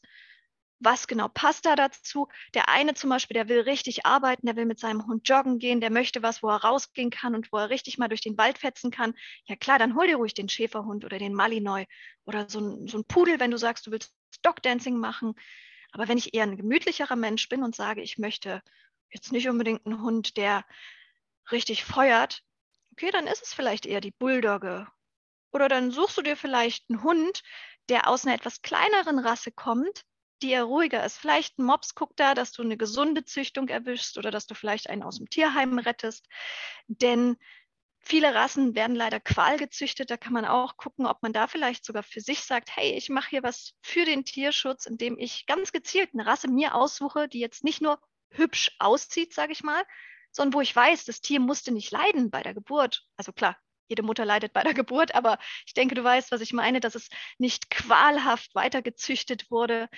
[0.81, 2.29] Was genau passt da dazu?
[2.53, 5.81] Der eine zum Beispiel, der will richtig arbeiten, der will mit seinem Hund joggen gehen,
[5.81, 8.57] der möchte was, wo er rausgehen kann und wo er richtig mal durch den Wald
[8.57, 9.13] fetzen kann.
[9.45, 11.85] Ja klar, dann hol dir ruhig den Schäferhund oder den Malinois
[12.25, 15.33] oder so ein, so ein Pudel, wenn du sagst, du willst Stockdancing machen.
[15.91, 18.61] Aber wenn ich eher ein gemütlicherer Mensch bin und sage, ich möchte
[19.09, 20.65] jetzt nicht unbedingt einen Hund, der
[21.51, 22.41] richtig feuert,
[22.93, 24.87] okay, dann ist es vielleicht eher die Bulldogge
[25.51, 27.41] oder dann suchst du dir vielleicht einen Hund,
[27.89, 30.03] der aus einer etwas kleineren Rasse kommt,
[30.41, 31.17] die eher ruhiger ist.
[31.17, 34.89] Vielleicht ein Mops guckt da, dass du eine gesunde Züchtung erwischst oder dass du vielleicht
[34.89, 36.27] einen aus dem Tierheim rettest.
[36.87, 37.37] Denn
[37.99, 40.09] viele Rassen werden leider qual gezüchtet.
[40.09, 43.09] Da kann man auch gucken, ob man da vielleicht sogar für sich sagt, hey, ich
[43.09, 47.39] mache hier was für den Tierschutz, indem ich ganz gezielt eine Rasse mir aussuche, die
[47.39, 49.83] jetzt nicht nur hübsch aussieht, sage ich mal,
[50.31, 53.05] sondern wo ich weiß, das Tier musste nicht leiden bei der Geburt.
[53.17, 53.57] Also klar,
[53.89, 56.95] jede Mutter leidet bei der Geburt, aber ich denke, du weißt, was ich meine, dass
[56.95, 59.89] es nicht qualhaft weitergezüchtet wurde,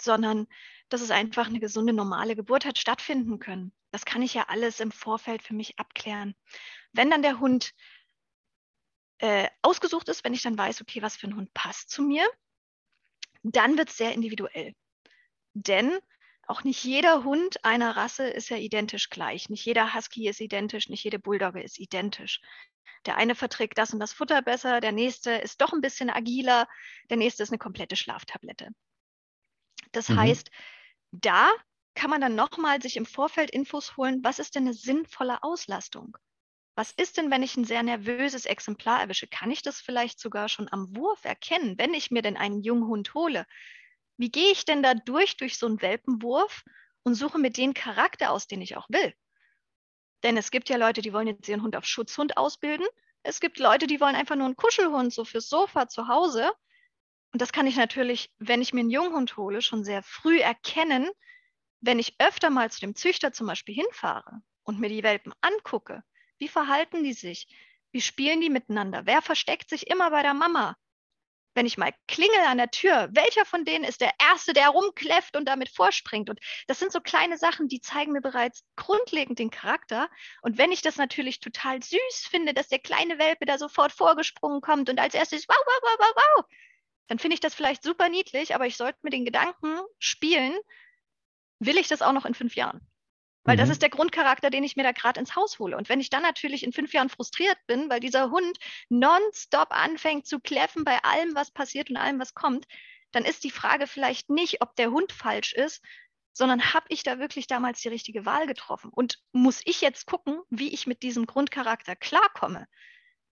[0.00, 0.46] sondern
[0.88, 3.72] dass es einfach eine gesunde, normale Geburt hat stattfinden können.
[3.90, 6.34] Das kann ich ja alles im Vorfeld für mich abklären.
[6.92, 7.72] Wenn dann der Hund
[9.18, 12.26] äh, ausgesucht ist, wenn ich dann weiß, okay, was für ein Hund passt zu mir,
[13.42, 14.74] dann wird es sehr individuell.
[15.54, 15.98] Denn
[16.46, 19.48] auch nicht jeder Hund einer Rasse ist ja identisch gleich.
[19.48, 22.40] Nicht jeder Husky ist identisch, nicht jede Bulldogge ist identisch.
[23.06, 26.68] Der eine verträgt das und das Futter besser, der nächste ist doch ein bisschen agiler,
[27.08, 28.70] der nächste ist eine komplette Schlaftablette.
[29.92, 30.18] Das mhm.
[30.18, 30.50] heißt,
[31.12, 31.50] da
[31.94, 36.16] kann man dann nochmal sich im Vorfeld Infos holen, was ist denn eine sinnvolle Auslastung?
[36.76, 39.26] Was ist denn, wenn ich ein sehr nervöses Exemplar erwische?
[39.26, 42.86] Kann ich das vielleicht sogar schon am Wurf erkennen, wenn ich mir denn einen jungen
[42.86, 43.44] Hund hole?
[44.16, 46.64] Wie gehe ich denn da durch, durch so einen Welpenwurf
[47.02, 49.14] und suche mir den Charakter aus, den ich auch will?
[50.22, 52.86] Denn es gibt ja Leute, die wollen jetzt ihren Hund auf Schutzhund ausbilden.
[53.22, 56.50] Es gibt Leute, die wollen einfach nur einen Kuschelhund, so fürs Sofa zu Hause.
[57.32, 61.08] Und das kann ich natürlich, wenn ich mir einen Junghund hole, schon sehr früh erkennen,
[61.80, 66.02] wenn ich öfter mal zu dem Züchter zum Beispiel hinfahre und mir die Welpen angucke.
[66.38, 67.46] Wie verhalten die sich?
[67.92, 69.06] Wie spielen die miteinander?
[69.06, 70.76] Wer versteckt sich immer bei der Mama?
[71.54, 75.36] Wenn ich mal klingel an der Tür, welcher von denen ist der Erste, der rumkläfft
[75.36, 76.30] und damit vorspringt?
[76.30, 80.08] Und das sind so kleine Sachen, die zeigen mir bereits grundlegend den Charakter.
[80.42, 84.60] Und wenn ich das natürlich total süß finde, dass der kleine Welpe da sofort vorgesprungen
[84.60, 86.44] kommt und als erstes wow, wow, wow, wow, wow,
[87.08, 90.56] dann finde ich das vielleicht super niedlich, aber ich sollte mit den Gedanken spielen,
[91.58, 92.89] will ich das auch noch in fünf Jahren?
[93.44, 93.60] Weil mhm.
[93.60, 95.76] das ist der Grundcharakter, den ich mir da gerade ins Haus hole.
[95.76, 100.26] Und wenn ich dann natürlich in fünf Jahren frustriert bin, weil dieser Hund nonstop anfängt
[100.26, 102.66] zu kläffen bei allem, was passiert und allem, was kommt,
[103.12, 105.82] dann ist die Frage vielleicht nicht, ob der Hund falsch ist,
[106.32, 108.90] sondern habe ich da wirklich damals die richtige Wahl getroffen?
[108.92, 112.66] Und muss ich jetzt gucken, wie ich mit diesem Grundcharakter klarkomme?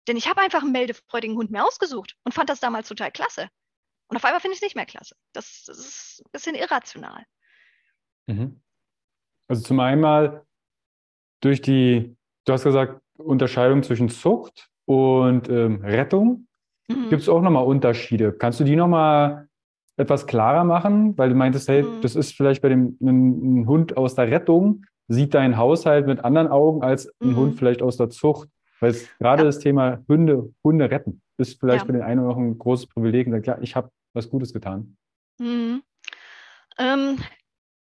[0.09, 3.49] Denn ich habe einfach einen meldefreudigen Hund mehr ausgesucht und fand das damals total klasse.
[4.09, 5.17] Und auf einmal finde ich es nicht mehr klasse.
[5.33, 7.25] Das, das, ist ein bisschen irrational.
[8.27, 8.63] Mhm.
[9.49, 10.41] Also zum einen
[11.41, 16.47] durch die, du hast gesagt, Unterscheidung zwischen Zucht und ähm, Rettung.
[16.89, 17.11] Mhm.
[17.11, 18.33] Gibt es auch nochmal Unterschiede?
[18.33, 19.49] Kannst du die nochmal
[19.97, 21.17] etwas klarer machen?
[21.19, 22.01] Weil du meintest, hey, mhm.
[22.03, 26.25] das ist vielleicht bei dem ein, ein Hund aus der Rettung, sieht dein Haushalt mit
[26.25, 27.37] anderen Augen als ein mhm.
[27.37, 28.49] Hund vielleicht aus der Zucht.
[28.81, 29.47] Weil gerade ja.
[29.47, 31.87] das Thema Hunde, Hunde retten ist vielleicht ja.
[31.87, 34.53] für den einen oder anderen ein großes Privileg und sagt, ja, ich habe was Gutes
[34.53, 34.97] getan.
[35.39, 35.83] Mhm.
[36.79, 37.19] Ähm,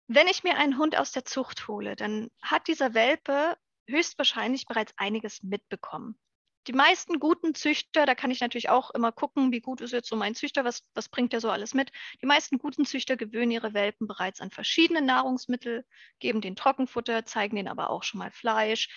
[0.07, 4.93] wenn ich mir einen Hund aus der Zucht hole, dann hat dieser Welpe höchstwahrscheinlich bereits
[4.97, 6.17] einiges mitbekommen.
[6.67, 10.07] Die meisten guten Züchter, da kann ich natürlich auch immer gucken, wie gut ist jetzt
[10.07, 11.91] so mein Züchter, was, was bringt der so alles mit.
[12.21, 15.85] Die meisten guten Züchter gewöhnen ihre Welpen bereits an verschiedene Nahrungsmittel,
[16.19, 18.87] geben den Trockenfutter, zeigen denen aber auch schon mal Fleisch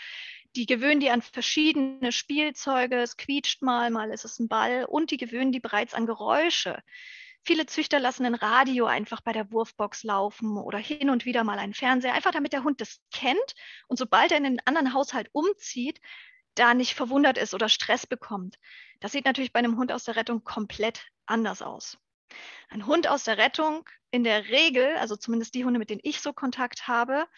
[0.56, 5.10] die gewöhnen die an verschiedene Spielzeuge, es quietscht mal, mal ist es ein Ball und
[5.10, 6.82] die gewöhnen die bereits an Geräusche.
[7.46, 11.60] Viele Züchter lassen ein Radio einfach bei der Wurfbox laufen oder hin und wieder mal
[11.60, 13.54] einen Fernseher, einfach damit der Hund das kennt
[13.86, 16.00] und sobald er in einen anderen Haushalt umzieht,
[16.56, 18.58] da nicht verwundert ist oder Stress bekommt.
[18.98, 21.98] Das sieht natürlich bei einem Hund aus der Rettung komplett anders aus.
[22.68, 26.20] Ein Hund aus der Rettung in der Regel, also zumindest die Hunde, mit denen ich
[26.20, 27.28] so Kontakt habe,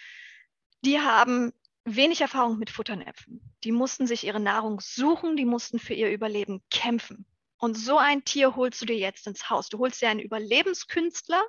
[0.87, 1.53] die haben
[1.85, 3.43] wenig Erfahrung mit Futternäpfen.
[3.63, 7.27] Die mussten sich ihre Nahrung suchen, die mussten für ihr Überleben kämpfen.
[7.59, 9.69] Und so ein Tier holst du dir jetzt ins Haus.
[9.69, 11.43] Du holst dir einen Überlebenskünstler,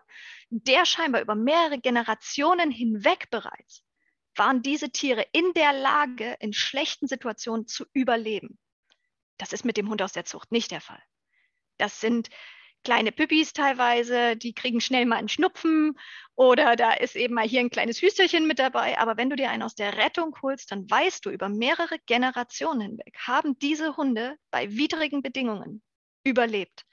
[0.49, 3.83] der scheinbar über mehrere Generationen hinweg bereits
[4.39, 8.57] waren diese Tiere in der Lage, in schlechten Situationen zu überleben.
[9.37, 11.01] Das ist mit dem Hund aus der Zucht nicht der Fall.
[11.77, 12.29] Das sind
[12.83, 15.97] kleine Püppis teilweise, die kriegen schnell mal einen Schnupfen
[16.35, 18.97] oder da ist eben mal hier ein kleines Hüsterchen mit dabei.
[18.97, 22.81] Aber wenn du dir einen aus der Rettung holst, dann weißt du, über mehrere Generationen
[22.81, 25.83] hinweg haben diese Hunde bei widrigen Bedingungen
[26.23, 26.85] überlebt.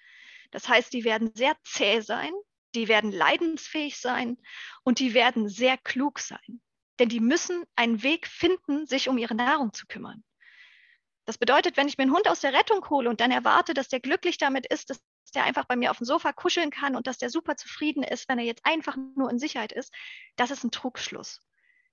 [0.50, 2.32] Das heißt, die werden sehr zäh sein,
[2.74, 4.38] die werden leidensfähig sein
[4.84, 6.60] und die werden sehr klug sein.
[6.98, 10.24] Denn die müssen einen Weg finden, sich um ihre Nahrung zu kümmern.
[11.26, 13.88] Das bedeutet, wenn ich mir einen Hund aus der Rettung hole und dann erwarte, dass
[13.88, 15.00] der glücklich damit ist, dass
[15.34, 18.28] der einfach bei mir auf dem Sofa kuscheln kann und dass der super zufrieden ist,
[18.28, 19.92] wenn er jetzt einfach nur in Sicherheit ist,
[20.36, 21.40] das ist ein Trugschluss.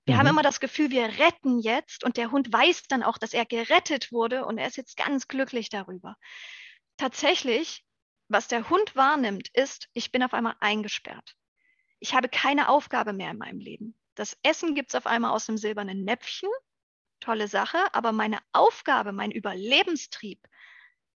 [0.04, 0.18] Wir mhm.
[0.20, 3.44] haben immer das Gefühl, wir retten jetzt und der Hund weiß dann auch, dass er
[3.44, 6.16] gerettet wurde und er ist jetzt ganz glücklich darüber.
[6.96, 7.84] Tatsächlich,
[8.28, 11.36] was der Hund wahrnimmt, ist, ich bin auf einmal eingesperrt.
[11.98, 13.98] Ich habe keine Aufgabe mehr in meinem Leben.
[14.14, 16.50] Das Essen gibt es auf einmal aus dem silbernen Näpfchen.
[17.20, 17.78] Tolle Sache.
[17.92, 20.40] Aber meine Aufgabe, mein Überlebenstrieb,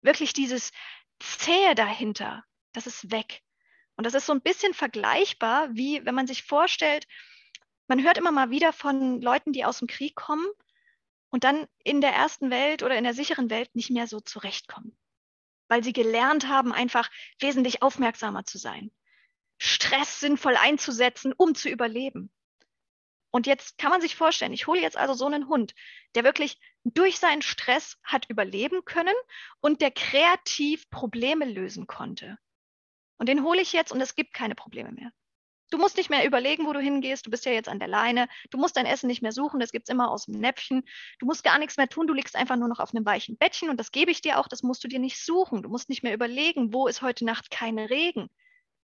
[0.01, 0.71] wirklich dieses
[1.19, 3.43] Zähe dahinter, das ist weg.
[3.95, 7.07] Und das ist so ein bisschen vergleichbar, wie wenn man sich vorstellt,
[7.87, 10.45] man hört immer mal wieder von Leuten, die aus dem Krieg kommen
[11.29, 14.96] und dann in der ersten Welt oder in der sicheren Welt nicht mehr so zurechtkommen,
[15.67, 18.91] weil sie gelernt haben, einfach wesentlich aufmerksamer zu sein,
[19.57, 22.31] Stress sinnvoll einzusetzen, um zu überleben.
[23.31, 25.73] Und jetzt kann man sich vorstellen, ich hole jetzt also so einen Hund,
[26.15, 29.15] der wirklich durch seinen Stress hat überleben können
[29.59, 32.37] und der kreativ Probleme lösen konnte.
[33.17, 35.11] Und den hole ich jetzt und es gibt keine Probleme mehr.
[35.69, 37.25] Du musst nicht mehr überlegen, wo du hingehst.
[37.25, 38.29] Du bist ja jetzt an der Leine.
[38.51, 39.59] Du musst dein Essen nicht mehr suchen.
[39.59, 40.83] Das gibt's immer aus dem Näpfchen.
[41.19, 42.07] Du musst gar nichts mehr tun.
[42.07, 44.47] Du liegst einfach nur noch auf einem weichen Bettchen und das gebe ich dir auch.
[44.47, 45.63] Das musst du dir nicht suchen.
[45.63, 48.29] Du musst nicht mehr überlegen, wo ist heute Nacht keine Regen?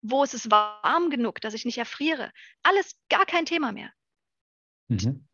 [0.01, 2.31] Wo ist es warm genug, dass ich nicht erfriere?
[2.61, 3.91] Alles gar kein Thema mehr.
[4.89, 5.27] Mhm.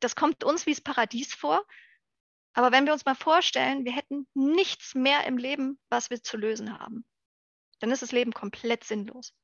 [0.00, 1.64] Das kommt uns wie das Paradies vor.
[2.54, 6.36] Aber wenn wir uns mal vorstellen, wir hätten nichts mehr im Leben, was wir zu
[6.36, 7.04] lösen haben,
[7.78, 9.34] dann ist das Leben komplett sinnlos.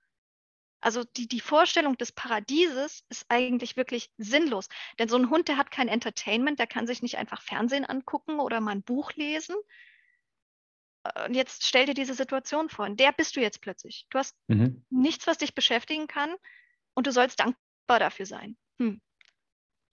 [0.84, 4.68] Also die, die Vorstellung des Paradieses ist eigentlich wirklich sinnlos.
[4.98, 8.38] Denn so ein Hund, der hat kein Entertainment, der kann sich nicht einfach Fernsehen angucken
[8.38, 9.56] oder mal ein Buch lesen.
[11.26, 12.86] Und jetzt stell dir diese Situation vor.
[12.86, 14.06] In der bist du jetzt plötzlich.
[14.10, 14.84] Du hast mhm.
[14.90, 16.34] nichts, was dich beschäftigen kann
[16.92, 18.58] und du sollst dankbar dafür sein.
[18.78, 19.00] Hm.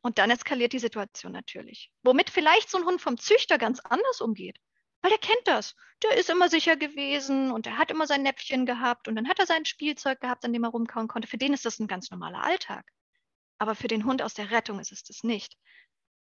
[0.01, 1.89] Und dann eskaliert die Situation natürlich.
[2.03, 4.57] Womit vielleicht so ein Hund vom Züchter ganz anders umgeht.
[5.01, 5.75] Weil der kennt das.
[6.03, 9.39] Der ist immer sicher gewesen und er hat immer sein Näpfchen gehabt und dann hat
[9.39, 11.27] er sein Spielzeug gehabt, an dem er rumkauen konnte.
[11.27, 12.85] Für den ist das ein ganz normaler Alltag.
[13.57, 15.57] Aber für den Hund aus der Rettung ist es das nicht.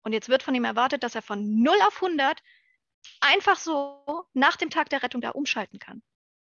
[0.03, 2.43] Und jetzt wird von ihm erwartet, dass er von 0 auf 100
[3.21, 6.03] einfach so nach dem Tag der Rettung da umschalten kann.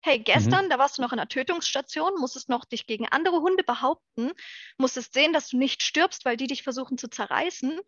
[0.01, 0.69] Hey, gestern, mhm.
[0.69, 4.31] da warst du noch in einer Tötungsstation, musstest noch dich gegen andere Hunde behaupten,
[4.77, 7.79] musstest sehen, dass du nicht stirbst, weil die dich versuchen zu zerreißen.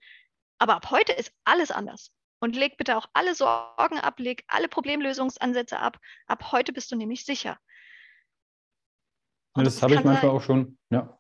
[0.58, 2.12] Aber ab heute ist alles anders.
[2.40, 6.00] Und leg bitte auch alle Sorgen ab, leg alle Problemlösungsansätze ab.
[6.28, 7.58] Ab heute bist du nämlich sicher.
[9.58, 10.38] Ja, das, das habe ich manchmal sein.
[10.38, 11.20] auch schon, ja.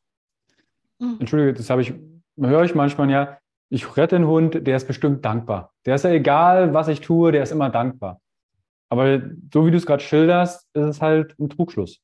[1.00, 1.18] Mhm.
[1.20, 1.94] Entschuldige, das habe ich,
[2.38, 5.74] höre ich manchmal ja, ich rette den Hund, der ist bestimmt dankbar.
[5.86, 8.20] Der ist ja egal, was ich tue, der ist immer dankbar.
[8.90, 9.22] Aber
[9.54, 12.02] so wie du es gerade schilderst, ist es halt ein Trugschluss.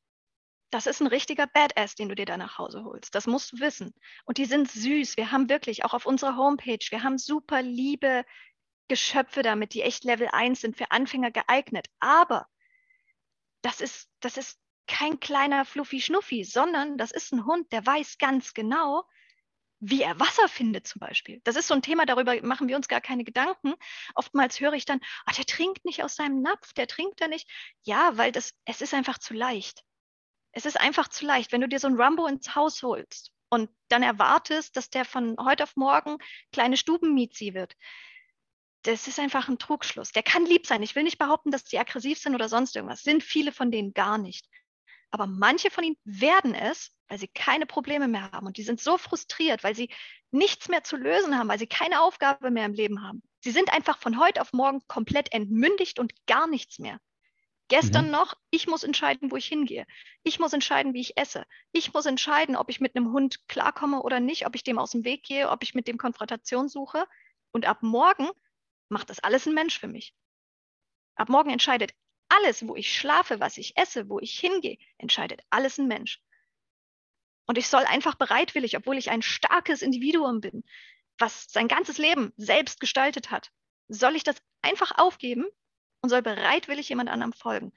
[0.71, 3.15] Das ist ein richtiger Badass, den du dir da nach Hause holst.
[3.15, 3.93] Das musst du wissen.
[4.25, 5.17] Und die sind süß.
[5.17, 8.23] Wir haben wirklich auch auf unserer Homepage, wir haben super liebe
[8.87, 11.87] Geschöpfe damit, die echt Level 1 sind, für Anfänger geeignet.
[11.99, 12.47] Aber
[13.61, 18.17] das ist, das ist kein kleiner Fluffy Schnuffi, sondern das ist ein Hund, der weiß
[18.17, 19.03] ganz genau,
[19.79, 21.41] wie er Wasser findet zum Beispiel.
[21.43, 23.73] Das ist so ein Thema, darüber machen wir uns gar keine Gedanken.
[24.15, 27.49] Oftmals höre ich dann, ah, der trinkt nicht aus seinem Napf, der trinkt da nicht.
[27.83, 29.83] Ja, weil das, es ist einfach zu leicht.
[30.53, 31.51] Es ist einfach zu leicht.
[31.51, 35.35] Wenn du dir so ein Rumbo ins Haus holst und dann erwartest, dass der von
[35.39, 36.17] heute auf morgen
[36.51, 37.75] kleine Stubenmiezi wird,
[38.85, 40.11] das ist einfach ein Trugschluss.
[40.11, 40.83] Der kann lieb sein.
[40.83, 43.03] Ich will nicht behaupten, dass die aggressiv sind oder sonst irgendwas.
[43.03, 44.47] Sind viele von denen gar nicht.
[45.11, 48.47] Aber manche von ihnen werden es, weil sie keine Probleme mehr haben.
[48.47, 49.89] Und die sind so frustriert, weil sie
[50.31, 53.23] nichts mehr zu lösen haben, weil sie keine Aufgabe mehr im Leben haben.
[53.39, 56.99] Sie sind einfach von heute auf morgen komplett entmündigt und gar nichts mehr.
[57.67, 58.11] Gestern mhm.
[58.11, 59.87] noch, ich muss entscheiden, wo ich hingehe.
[60.23, 61.45] Ich muss entscheiden, wie ich esse.
[61.71, 64.91] Ich muss entscheiden, ob ich mit einem Hund klarkomme oder nicht, ob ich dem aus
[64.91, 67.07] dem Weg gehe, ob ich mit dem Konfrontation suche.
[67.51, 68.29] Und ab morgen
[68.89, 70.13] macht das alles ein Mensch für mich.
[71.15, 71.93] Ab morgen entscheidet
[72.29, 76.21] alles, wo ich schlafe, was ich esse, wo ich hingehe, entscheidet alles ein Mensch.
[77.47, 80.63] Und ich soll einfach bereitwillig, obwohl ich ein starkes Individuum bin,
[81.17, 83.51] was sein ganzes Leben selbst gestaltet hat,
[83.87, 85.45] soll ich das einfach aufgeben
[86.01, 87.71] und soll bereitwillig jemand anderem folgen.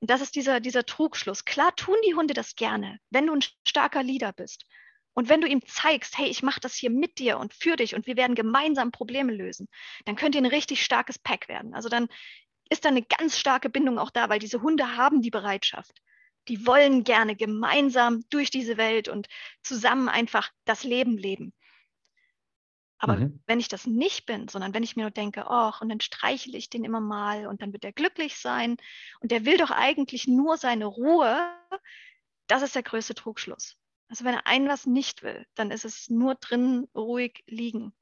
[0.00, 1.44] Und das ist dieser, dieser Trugschluss.
[1.44, 4.66] Klar tun die Hunde das gerne, wenn du ein starker Leader bist.
[5.18, 7.96] Und wenn du ihm zeigst, hey, ich mache das hier mit dir und für dich
[7.96, 9.66] und wir werden gemeinsam Probleme lösen,
[10.04, 11.74] dann könnt ihr ein richtig starkes Pack werden.
[11.74, 12.06] Also dann
[12.70, 15.90] ist da eine ganz starke Bindung auch da, weil diese Hunde haben die Bereitschaft.
[16.46, 19.26] Die wollen gerne gemeinsam durch diese Welt und
[19.64, 21.52] zusammen einfach das Leben leben.
[22.98, 23.42] Aber mhm.
[23.48, 26.56] wenn ich das nicht bin, sondern wenn ich mir nur denke, ach, und dann streichle
[26.56, 28.76] ich den immer mal und dann wird er glücklich sein
[29.18, 31.52] und der will doch eigentlich nur seine Ruhe,
[32.46, 33.76] das ist der größte Trugschluss.
[34.08, 37.92] Also wenn er ein was nicht will, dann ist es nur drin ruhig liegen.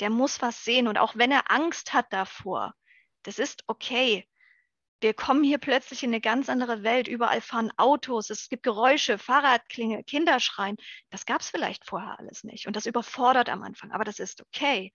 [0.00, 2.74] Der muss was sehen und auch wenn er Angst hat davor,
[3.22, 4.26] das ist okay.
[5.00, 7.08] Wir kommen hier plötzlich in eine ganz andere Welt.
[7.08, 10.76] Überall fahren Autos, es gibt Geräusche, Fahrradklinge, Kinderschreien.
[11.10, 12.68] Das gab es vielleicht vorher alles nicht.
[12.68, 14.92] Und das überfordert am Anfang, aber das ist okay.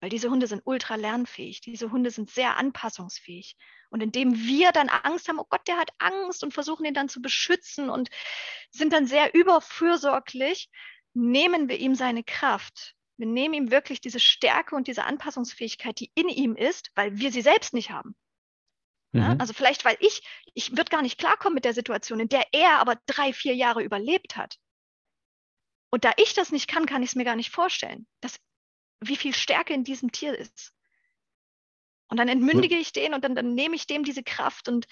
[0.00, 1.60] Weil diese Hunde sind ultra lernfähig.
[1.60, 3.56] Diese Hunde sind sehr anpassungsfähig.
[3.90, 7.08] Und indem wir dann Angst haben, oh Gott, der hat Angst und versuchen ihn dann
[7.08, 8.08] zu beschützen und
[8.70, 10.70] sind dann sehr überfürsorglich,
[11.12, 12.94] nehmen wir ihm seine Kraft.
[13.16, 17.30] Wir nehmen ihm wirklich diese Stärke und diese Anpassungsfähigkeit, die in ihm ist, weil wir
[17.30, 18.16] sie selbst nicht haben.
[19.12, 19.20] Mhm.
[19.20, 20.22] Ja, also vielleicht, weil ich,
[20.54, 23.82] ich würde gar nicht klarkommen mit der Situation, in der er aber drei, vier Jahre
[23.82, 24.56] überlebt hat.
[25.90, 28.38] Und da ich das nicht kann, kann ich es mir gar nicht vorstellen, dass,
[29.00, 30.72] wie viel Stärke in diesem Tier ist.
[32.08, 34.86] Und dann entmündige ich den und dann, dann nehme ich dem diese Kraft und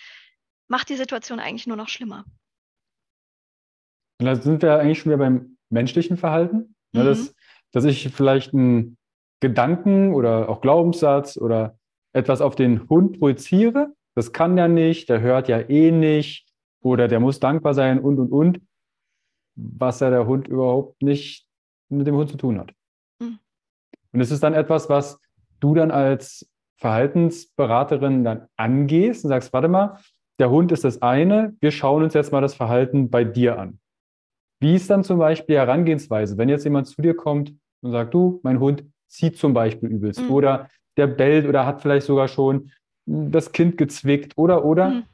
[0.69, 2.25] mache die Situation eigentlich nur noch schlimmer.
[4.21, 6.75] Und da sind wir eigentlich schon wieder beim menschlichen Verhalten.
[6.93, 7.07] Ne, mhm.
[7.07, 7.35] dass,
[7.73, 8.97] dass ich vielleicht einen
[9.41, 11.79] Gedanken oder auch Glaubenssatz oder
[12.13, 13.95] etwas auf den Hund projiziere.
[14.15, 16.49] Das kann der nicht, der hört ja eh nicht
[16.83, 18.61] oder der muss dankbar sein und und und,
[19.55, 21.47] was ja der Hund überhaupt nicht
[21.89, 22.73] mit dem Hund zu tun hat.
[24.13, 25.21] Und es ist dann etwas, was
[25.61, 29.99] du dann als Verhaltensberaterin dann angehst und sagst, warte mal,
[30.39, 33.81] der Hund ist das eine, wir schauen uns jetzt mal das Verhalten bei dir an.
[34.61, 38.15] Wie ist dann zum Beispiel die Herangehensweise, wenn jetzt jemand zu dir kommt und sagt,
[38.15, 40.31] du, mein Hund zieht zum Beispiel übelst mhm.
[40.31, 42.71] oder der bellt oder hat vielleicht sogar schon
[43.07, 44.91] das Kind gezwickt oder, oder.
[44.91, 45.05] Mhm.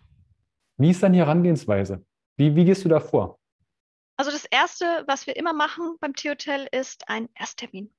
[0.77, 2.05] Wie ist dann die Herangehensweise?
[2.37, 3.39] Wie, wie gehst du da vor?
[4.17, 7.91] Also das Erste, was wir immer machen beim Tierhotel, ist ein Ersttermin.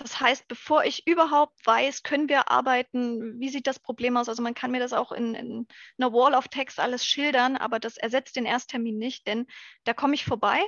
[0.00, 4.30] Das heißt, bevor ich überhaupt weiß, können wir arbeiten, wie sieht das Problem aus?
[4.30, 7.78] Also man kann mir das auch in, in einer Wall of Text alles schildern, aber
[7.78, 9.46] das ersetzt den Ersttermin nicht, denn
[9.84, 10.58] da komme ich vorbei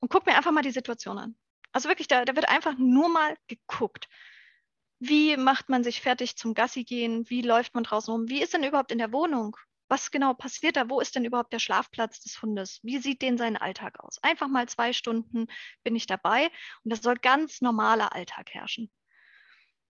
[0.00, 1.36] und gucke mir einfach mal die Situation an.
[1.72, 4.08] Also wirklich, da, da wird einfach nur mal geguckt.
[4.98, 7.28] Wie macht man sich fertig zum Gassi gehen?
[7.30, 8.28] Wie läuft man draußen rum?
[8.28, 9.56] Wie ist denn überhaupt in der Wohnung?
[9.88, 10.88] Was genau passiert da?
[10.88, 12.80] Wo ist denn überhaupt der Schlafplatz des Hundes?
[12.82, 14.18] Wie sieht denn sein Alltag aus?
[14.22, 15.46] Einfach mal zwei Stunden
[15.82, 16.50] bin ich dabei
[16.84, 18.90] und das soll ganz normaler Alltag herrschen.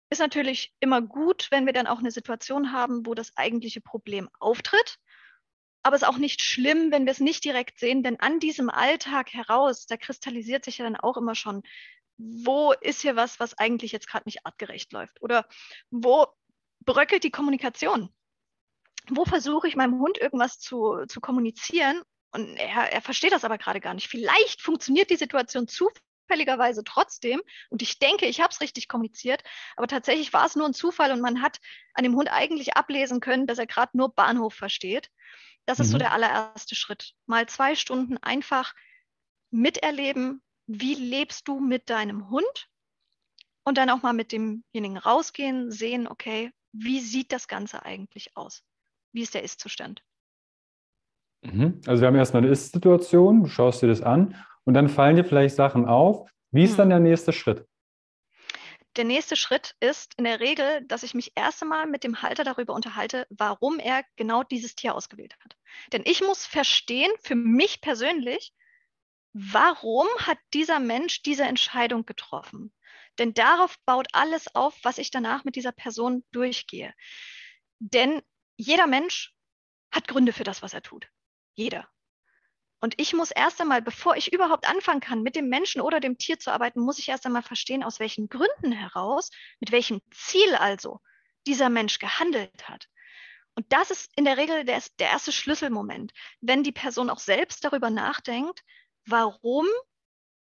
[0.10, 4.30] Ist natürlich immer gut, wenn wir dann auch eine Situation haben, wo das eigentliche Problem
[4.40, 5.00] auftritt
[5.86, 8.72] aber es ist auch nicht schlimm, wenn wir es nicht direkt sehen, denn an diesem
[8.72, 11.62] Alltag heraus, da kristallisiert sich ja dann auch immer schon,
[12.18, 15.22] wo ist hier was, was eigentlich jetzt gerade nicht artgerecht läuft?
[15.22, 15.48] Oder
[15.92, 16.26] wo
[16.80, 18.10] bröckelt die Kommunikation?
[19.12, 23.58] Wo versuche ich meinem Hund irgendwas zu, zu kommunizieren und er, er versteht das aber
[23.58, 24.08] gerade gar nicht.
[24.08, 29.44] Vielleicht funktioniert die Situation zufälligerweise trotzdem und ich denke, ich habe es richtig kommuniziert,
[29.76, 31.60] aber tatsächlich war es nur ein Zufall und man hat
[31.94, 35.10] an dem Hund eigentlich ablesen können, dass er gerade nur Bahnhof versteht.
[35.66, 35.92] Das ist mhm.
[35.94, 37.14] so der allererste Schritt.
[37.26, 38.74] Mal zwei Stunden einfach
[39.50, 42.70] miterleben, wie lebst du mit deinem Hund
[43.64, 48.64] und dann auch mal mit demjenigen rausgehen, sehen, okay, wie sieht das Ganze eigentlich aus?
[49.16, 50.04] Wie ist der Ist-Zustand?
[51.42, 51.80] Mhm.
[51.88, 55.24] Also wir haben erstmal eine Ist-Situation, du schaust dir das an und dann fallen dir
[55.24, 56.30] vielleicht Sachen auf.
[56.52, 56.78] Wie ist mhm.
[56.78, 57.66] dann der nächste Schritt?
[58.98, 62.44] Der nächste Schritt ist in der Regel, dass ich mich erst einmal mit dem Halter
[62.44, 65.56] darüber unterhalte, warum er genau dieses Tier ausgewählt hat.
[65.94, 68.54] Denn ich muss verstehen, für mich persönlich,
[69.32, 72.74] warum hat dieser Mensch diese Entscheidung getroffen?
[73.18, 76.94] Denn darauf baut alles auf, was ich danach mit dieser Person durchgehe.
[77.80, 78.22] Denn
[78.58, 79.34] jeder Mensch
[79.92, 81.08] hat Gründe für das, was er tut.
[81.54, 81.88] Jeder.
[82.82, 86.18] Und ich muss erst einmal, bevor ich überhaupt anfangen kann, mit dem Menschen oder dem
[86.18, 90.56] Tier zu arbeiten, muss ich erst einmal verstehen, aus welchen Gründen heraus, mit welchem Ziel
[90.56, 91.00] also
[91.48, 92.88] dieser Mensch gehandelt hat.
[93.56, 97.64] Und das ist in der Regel der, der erste Schlüsselmoment, wenn die Person auch selbst
[97.64, 98.62] darüber nachdenkt,
[99.06, 99.66] warum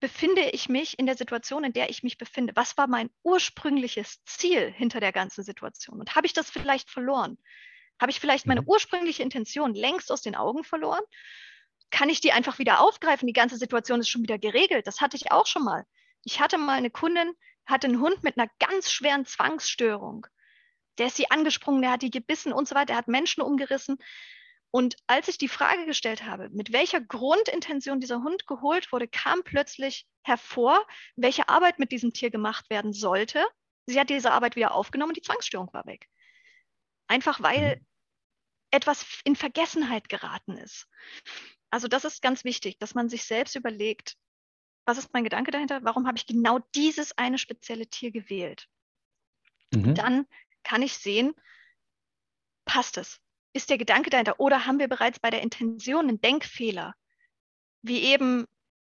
[0.01, 2.55] befinde ich mich in der Situation, in der ich mich befinde?
[2.55, 5.99] Was war mein ursprüngliches Ziel hinter der ganzen Situation?
[5.99, 7.39] Und habe ich das vielleicht verloren?
[8.01, 8.69] Habe ich vielleicht meine mhm.
[8.69, 11.03] ursprüngliche Intention längst aus den Augen verloren?
[11.91, 13.27] Kann ich die einfach wieder aufgreifen?
[13.27, 14.87] Die ganze Situation ist schon wieder geregelt.
[14.87, 15.85] Das hatte ich auch schon mal.
[16.25, 17.33] Ich hatte mal eine Kundin,
[17.67, 20.27] hatte einen Hund mit einer ganz schweren Zwangsstörung.
[20.99, 23.99] Der ist sie angesprungen, der hat die gebissen und so weiter, der hat Menschen umgerissen.
[24.71, 29.43] Und als ich die Frage gestellt habe, mit welcher Grundintention dieser Hund geholt wurde, kam
[29.43, 30.85] plötzlich hervor,
[31.17, 33.47] welche Arbeit mit diesem Tier gemacht werden sollte.
[33.87, 36.07] Sie hat diese Arbeit wieder aufgenommen und die Zwangsstörung war weg.
[37.07, 37.88] Einfach weil mhm
[38.71, 40.87] etwas in Vergessenheit geraten ist.
[41.71, 44.17] Also das ist ganz wichtig, dass man sich selbst überlegt,
[44.87, 45.81] was ist mein Gedanke dahinter?
[45.85, 48.69] Warum habe ich genau dieses eine spezielle Tier gewählt?
[49.73, 49.95] Mhm.
[49.95, 50.27] Dann
[50.63, 51.35] kann ich sehen,
[52.65, 53.21] passt es?
[53.53, 54.41] Ist der Gedanke dahinter?
[54.41, 56.95] Oder haben wir bereits bei der Intention einen Denkfehler?
[57.83, 58.47] Wie eben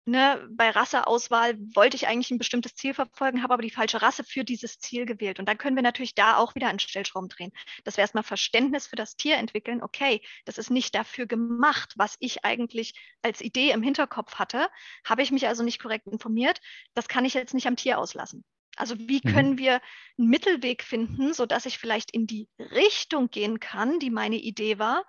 [0.07, 4.23] ne, bei Rasseauswahl wollte ich eigentlich ein bestimmtes Ziel verfolgen, habe aber die falsche Rasse
[4.23, 5.39] für dieses Ziel gewählt.
[5.39, 7.51] Und dann können wir natürlich da auch wieder an Stellschrauben drehen.
[7.83, 9.83] Dass wir erstmal Verständnis für das Tier entwickeln.
[9.83, 14.69] Okay, das ist nicht dafür gemacht, was ich eigentlich als Idee im Hinterkopf hatte.
[15.03, 16.59] Habe ich mich also nicht korrekt informiert.
[16.93, 18.43] Das kann ich jetzt nicht am Tier auslassen.
[18.77, 19.33] Also wie mhm.
[19.33, 19.81] können wir
[20.17, 25.03] einen Mittelweg finden, sodass ich vielleicht in die Richtung gehen kann, die meine Idee war,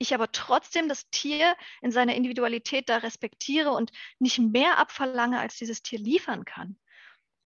[0.00, 5.56] ich aber trotzdem das Tier in seiner Individualität da respektiere und nicht mehr abverlange, als
[5.56, 6.76] dieses Tier liefern kann.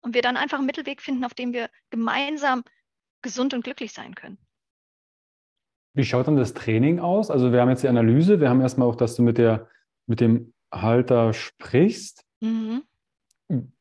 [0.02, 2.62] Und wir dann einfach einen Mittelweg finden, auf dem wir gemeinsam
[3.22, 4.38] gesund und glücklich sein können.
[5.94, 7.30] Wie schaut dann das Training aus?
[7.30, 9.68] Also wir haben jetzt die Analyse, wir haben erstmal auch, dass du mit, der,
[10.07, 12.26] mit dem Halter sprichst.
[12.40, 12.83] Mhm.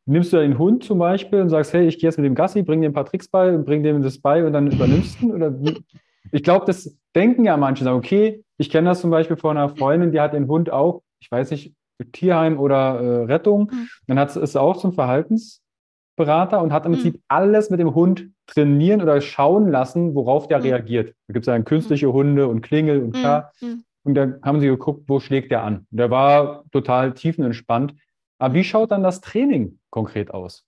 [0.05, 2.61] Nimmst du den Hund zum Beispiel und sagst, hey, ich gehe jetzt mit dem Gassi,
[2.61, 5.33] bring dir ein paar Tricks bei und bring dem das bei und dann übernimmst du?
[5.33, 5.53] Oder
[6.31, 9.69] ich glaube, das denken ja manche, sagen, okay, ich kenne das zum Beispiel von einer
[9.69, 11.73] Freundin, die hat den Hund auch, ich weiß nicht,
[12.11, 13.71] Tierheim oder äh, Rettung.
[13.71, 13.89] Mhm.
[14.07, 16.95] Dann hat, ist sie auch zum Verhaltensberater und hat im mhm.
[16.95, 20.65] Prinzip alles mit dem Hund trainieren oder schauen lassen, worauf der mhm.
[20.65, 21.15] reagiert.
[21.27, 22.13] Da gibt es dann künstliche mhm.
[22.13, 23.51] Hunde und Klingel und klar.
[23.61, 23.67] Mhm.
[23.67, 23.83] Mhm.
[24.05, 25.87] Und dann haben sie geguckt, wo schlägt der an.
[25.91, 27.95] Und der war total tiefenentspannt.
[28.37, 30.65] Aber wie schaut dann das Training konkret aus?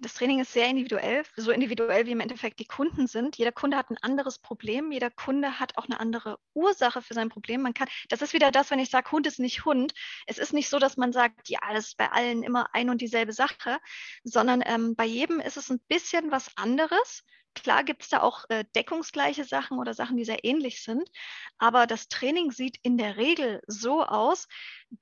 [0.00, 3.36] Das Training ist sehr individuell, so individuell wie im Endeffekt die Kunden sind.
[3.36, 7.28] Jeder Kunde hat ein anderes Problem, jeder Kunde hat auch eine andere Ursache für sein
[7.28, 7.62] Problem.
[7.62, 9.94] Man kann, das ist wieder das, wenn ich sage, Hund ist nicht Hund.
[10.26, 13.00] Es ist nicht so, dass man sagt, ja, das ist bei allen immer ein und
[13.00, 13.78] dieselbe Sache,
[14.22, 17.24] sondern ähm, bei jedem ist es ein bisschen was anderes.
[17.54, 21.10] Klar gibt es da auch äh, deckungsgleiche Sachen oder Sachen, die sehr ähnlich sind,
[21.58, 24.46] aber das Training sieht in der Regel so aus,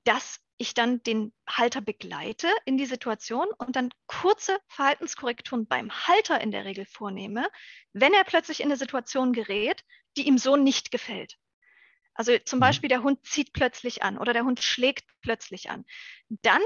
[0.05, 6.41] dass ich dann den Halter begleite in die Situation und dann kurze Verhaltenskorrekturen beim Halter
[6.41, 7.47] in der Regel vornehme,
[7.93, 9.83] wenn er plötzlich in eine Situation gerät,
[10.17, 11.37] die ihm so nicht gefällt.
[12.15, 12.61] Also zum mhm.
[12.61, 15.85] Beispiel der Hund zieht plötzlich an oder der Hund schlägt plötzlich an.
[16.29, 16.61] Dann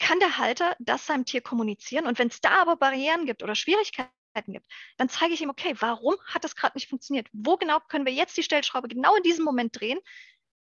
[0.00, 3.54] kann der Halter das seinem Tier kommunizieren und wenn es da aber Barrieren gibt oder
[3.54, 4.10] Schwierigkeiten
[4.46, 4.66] gibt,
[4.96, 7.28] dann zeige ich ihm, okay, warum hat das gerade nicht funktioniert?
[7.32, 10.00] Wo genau können wir jetzt die Stellschraube genau in diesem Moment drehen,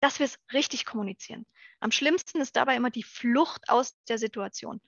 [0.01, 1.47] dass wir es richtig kommunizieren.
[1.81, 4.81] Am schlimmsten ist dabei immer die Flucht aus der Situation.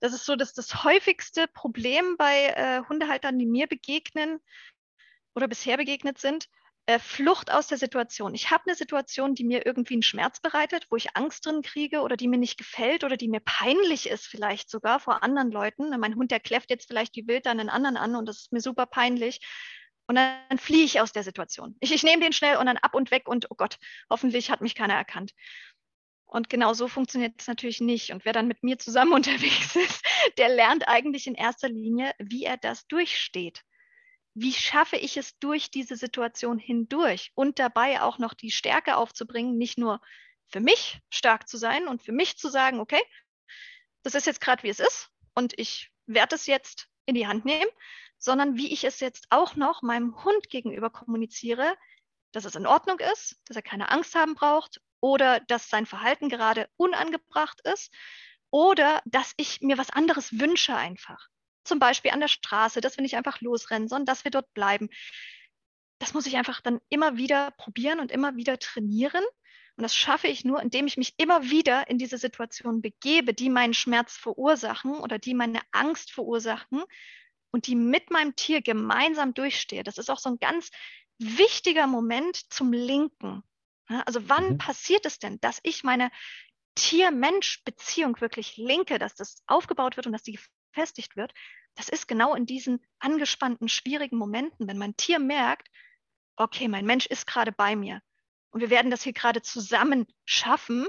[0.00, 4.40] Das ist so dass das häufigste Problem bei äh, Hundehaltern, die mir begegnen
[5.34, 6.48] oder bisher begegnet sind.
[6.86, 8.34] äh, Flucht aus der Situation.
[8.34, 12.00] Ich habe eine Situation, die mir irgendwie einen Schmerz bereitet, wo ich Angst drin kriege
[12.00, 15.90] oder die mir nicht gefällt oder die mir peinlich ist, vielleicht sogar vor anderen Leuten.
[16.00, 18.52] Mein Hund, der kläfft jetzt vielleicht wie wild dann einen anderen an und das ist
[18.52, 19.40] mir super peinlich.
[20.06, 21.76] Und dann fliehe ich aus der Situation.
[21.80, 23.78] Ich, ich nehme den schnell und dann ab und weg und oh Gott,
[24.10, 25.32] hoffentlich hat mich keiner erkannt.
[26.26, 28.10] Und genau so funktioniert es natürlich nicht.
[28.10, 30.04] Und wer dann mit mir zusammen unterwegs ist,
[30.38, 33.62] der lernt eigentlich in erster Linie, wie er das durchsteht
[34.34, 39.58] wie schaffe ich es durch diese Situation hindurch und dabei auch noch die Stärke aufzubringen,
[39.58, 40.00] nicht nur
[40.48, 43.02] für mich stark zu sein und für mich zu sagen, okay,
[44.02, 47.44] das ist jetzt gerade wie es ist und ich werde es jetzt in die Hand
[47.44, 47.70] nehmen,
[48.22, 51.76] sondern wie ich es jetzt auch noch meinem Hund gegenüber kommuniziere,
[52.32, 56.28] dass es in Ordnung ist, dass er keine Angst haben braucht oder dass sein Verhalten
[56.28, 57.92] gerade unangebracht ist
[58.50, 61.28] oder dass ich mir was anderes wünsche einfach
[61.64, 64.88] zum Beispiel an der Straße, dass wir nicht einfach losrennen, sondern dass wir dort bleiben.
[65.98, 69.24] Das muss ich einfach dann immer wieder probieren und immer wieder trainieren.
[69.76, 73.48] Und das schaffe ich nur, indem ich mich immer wieder in diese Situation begebe, die
[73.48, 76.82] meinen Schmerz verursachen oder die meine Angst verursachen
[77.52, 79.84] und die mit meinem Tier gemeinsam durchstehe.
[79.84, 80.70] Das ist auch so ein ganz
[81.18, 83.42] wichtiger Moment zum Linken.
[83.86, 84.58] Also wann mhm.
[84.58, 86.10] passiert es denn, dass ich meine
[86.74, 90.38] Tier-Mensch-Beziehung wirklich linke, dass das aufgebaut wird und dass die
[90.72, 91.32] gefestigt wird,
[91.74, 95.68] das ist genau in diesen angespannten, schwierigen Momenten, wenn mein Tier merkt,
[96.36, 98.00] okay, mein Mensch ist gerade bei mir
[98.50, 100.86] und wir werden das hier gerade zusammen schaffen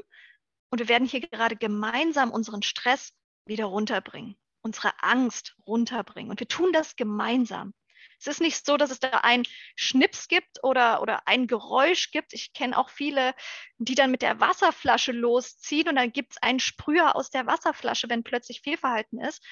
[0.69, 3.13] und wir werden hier gerade gemeinsam unseren Stress
[3.45, 7.73] wieder runterbringen, unsere Angst runterbringen und wir tun das gemeinsam.
[8.19, 9.43] Es ist nicht so, dass es da einen
[9.75, 12.33] Schnips gibt oder, oder ein Geräusch gibt.
[12.33, 13.35] Ich kenne auch viele,
[13.77, 18.09] die dann mit der Wasserflasche losziehen und dann gibt es einen Sprüher aus der Wasserflasche,
[18.09, 19.43] wenn plötzlich Fehlverhalten ist.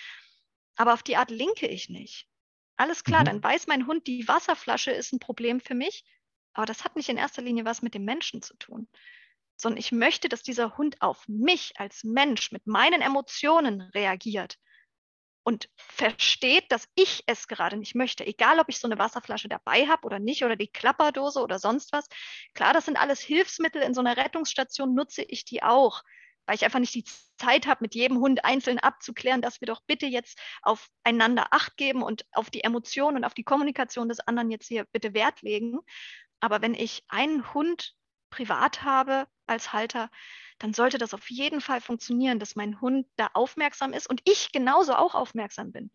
[0.77, 2.27] Aber auf die Art linke ich nicht.
[2.77, 3.25] Alles klar, mhm.
[3.25, 6.05] dann weiß mein Hund, die Wasserflasche ist ein Problem für mich,
[6.53, 8.87] aber das hat nicht in erster Linie was mit dem Menschen zu tun,
[9.57, 14.57] sondern ich möchte, dass dieser Hund auf mich als Mensch mit meinen Emotionen reagiert
[15.43, 19.87] und versteht, dass ich es gerade nicht möchte, egal ob ich so eine Wasserflasche dabei
[19.87, 22.07] habe oder nicht oder die Klapperdose oder sonst was.
[22.53, 23.81] Klar, das sind alles Hilfsmittel.
[23.81, 26.03] In so einer Rettungsstation nutze ich die auch
[26.45, 27.05] weil ich einfach nicht die
[27.37, 32.03] Zeit habe, mit jedem Hund einzeln abzuklären, dass wir doch bitte jetzt aufeinander Acht geben
[32.03, 35.79] und auf die Emotionen und auf die Kommunikation des anderen jetzt hier bitte Wert legen.
[36.39, 37.93] Aber wenn ich einen Hund
[38.29, 40.09] privat habe als Halter,
[40.61, 44.51] dann sollte das auf jeden Fall funktionieren, dass mein Hund da aufmerksam ist und ich
[44.51, 45.91] genauso auch aufmerksam bin.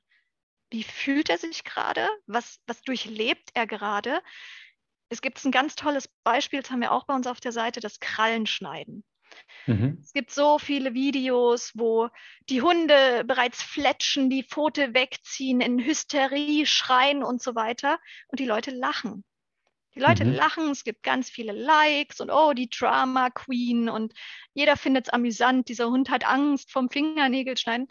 [0.71, 2.09] Wie fühlt er sich gerade?
[2.27, 4.21] Was, was durchlebt er gerade?
[5.09, 7.79] Es gibt ein ganz tolles Beispiel, das haben wir auch bei uns auf der Seite,
[7.79, 9.05] das Krallenschneiden.
[9.67, 9.99] Mhm.
[10.03, 12.09] Es gibt so viele Videos, wo
[12.49, 18.01] die Hunde bereits fletschen, die Pfote wegziehen, in Hysterie schreien und so weiter.
[18.29, 19.25] Und die Leute lachen.
[19.97, 20.35] Die Leute mhm.
[20.35, 24.13] lachen, es gibt ganz viele Likes und oh, die Drama Queen und
[24.53, 27.89] jeder findet es amüsant, dieser Hund hat Angst vom Fingernägelschneiden.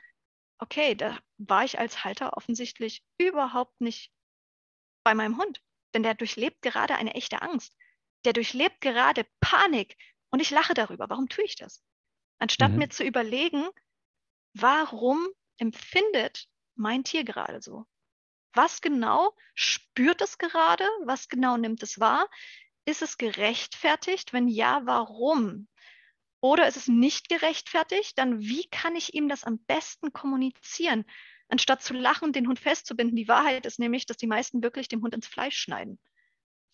[0.59, 4.11] Okay, da war ich als Halter offensichtlich überhaupt nicht
[5.03, 5.61] bei meinem Hund,
[5.93, 7.75] denn der durchlebt gerade eine echte Angst.
[8.23, 9.97] Der durchlebt gerade Panik,
[10.35, 11.09] und ich lache darüber.
[11.09, 11.81] Warum tue ich das?
[12.39, 12.79] Anstatt mhm.
[12.79, 13.65] mir zu überlegen,
[14.53, 15.25] warum
[15.57, 17.85] empfindet mein Tier gerade so?
[18.55, 20.85] Was genau spürt es gerade?
[21.03, 22.29] Was genau nimmt es wahr?
[22.85, 24.33] Ist es gerechtfertigt?
[24.33, 25.67] Wenn ja, warum?
[26.41, 28.17] Oder ist es nicht gerechtfertigt?
[28.17, 31.03] Dann wie kann ich ihm das am besten kommunizieren?
[31.47, 33.15] Anstatt zu lachen, den Hund festzubinden.
[33.15, 35.99] Die Wahrheit ist nämlich, dass die meisten wirklich dem Hund ins Fleisch schneiden.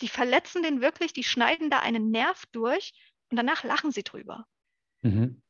[0.01, 2.93] Die verletzen den wirklich, die schneiden da einen Nerv durch
[3.29, 4.45] und danach lachen sie drüber.
[5.01, 5.41] Mhm.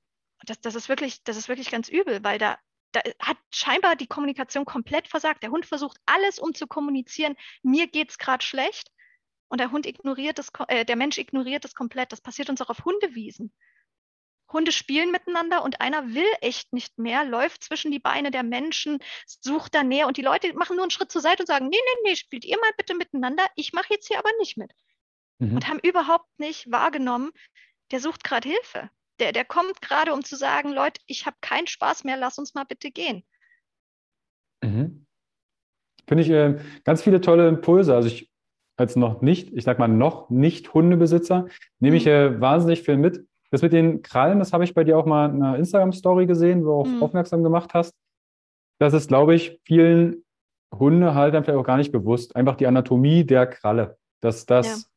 [0.45, 2.57] Das, das, ist wirklich, das ist wirklich ganz übel, weil da,
[2.91, 5.43] da hat scheinbar die Kommunikation komplett versagt.
[5.43, 8.91] Der Hund versucht alles, um zu kommunizieren, mir geht es gerade schlecht.
[9.47, 12.11] Und der Hund ignoriert das, äh, der Mensch ignoriert das komplett.
[12.11, 13.53] Das passiert uns auch auf Hundewiesen.
[14.51, 18.99] Hunde spielen miteinander und einer will echt nicht mehr, läuft zwischen die Beine der Menschen,
[19.25, 21.77] sucht da näher und die Leute machen nur einen Schritt zur Seite und sagen, nee,
[21.77, 24.71] nee, nee, spielt ihr mal bitte miteinander, ich mache jetzt hier aber nicht mit.
[25.39, 25.55] Mhm.
[25.55, 27.31] Und haben überhaupt nicht wahrgenommen,
[27.91, 28.89] der sucht gerade Hilfe.
[29.21, 32.55] Der, der kommt gerade, um zu sagen, Leute, ich habe keinen Spaß mehr, lass uns
[32.55, 33.23] mal bitte gehen.
[34.63, 35.05] Mhm.
[36.07, 37.95] Finde ich äh, ganz viele tolle Impulse.
[37.95, 38.31] Also ich
[38.77, 41.47] als noch nicht, ich sag mal noch nicht Hundebesitzer,
[41.79, 42.11] nehme ich mhm.
[42.11, 43.25] äh, wahnsinnig viel mit.
[43.51, 46.65] Das mit den Krallen, das habe ich bei dir auch mal in einer Instagram-Story gesehen,
[46.65, 47.03] wo du mhm.
[47.03, 47.93] aufmerksam gemacht hast.
[48.79, 50.23] Das ist, glaube ich, vielen
[50.73, 52.35] Hundehaltern vielleicht auch gar nicht bewusst.
[52.35, 53.97] Einfach die Anatomie der Kralle.
[54.21, 54.87] Dass das, ja.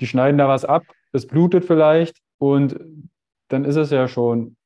[0.00, 2.78] die schneiden da was ab, es blutet vielleicht, und
[3.48, 4.56] dann ist es ja schon.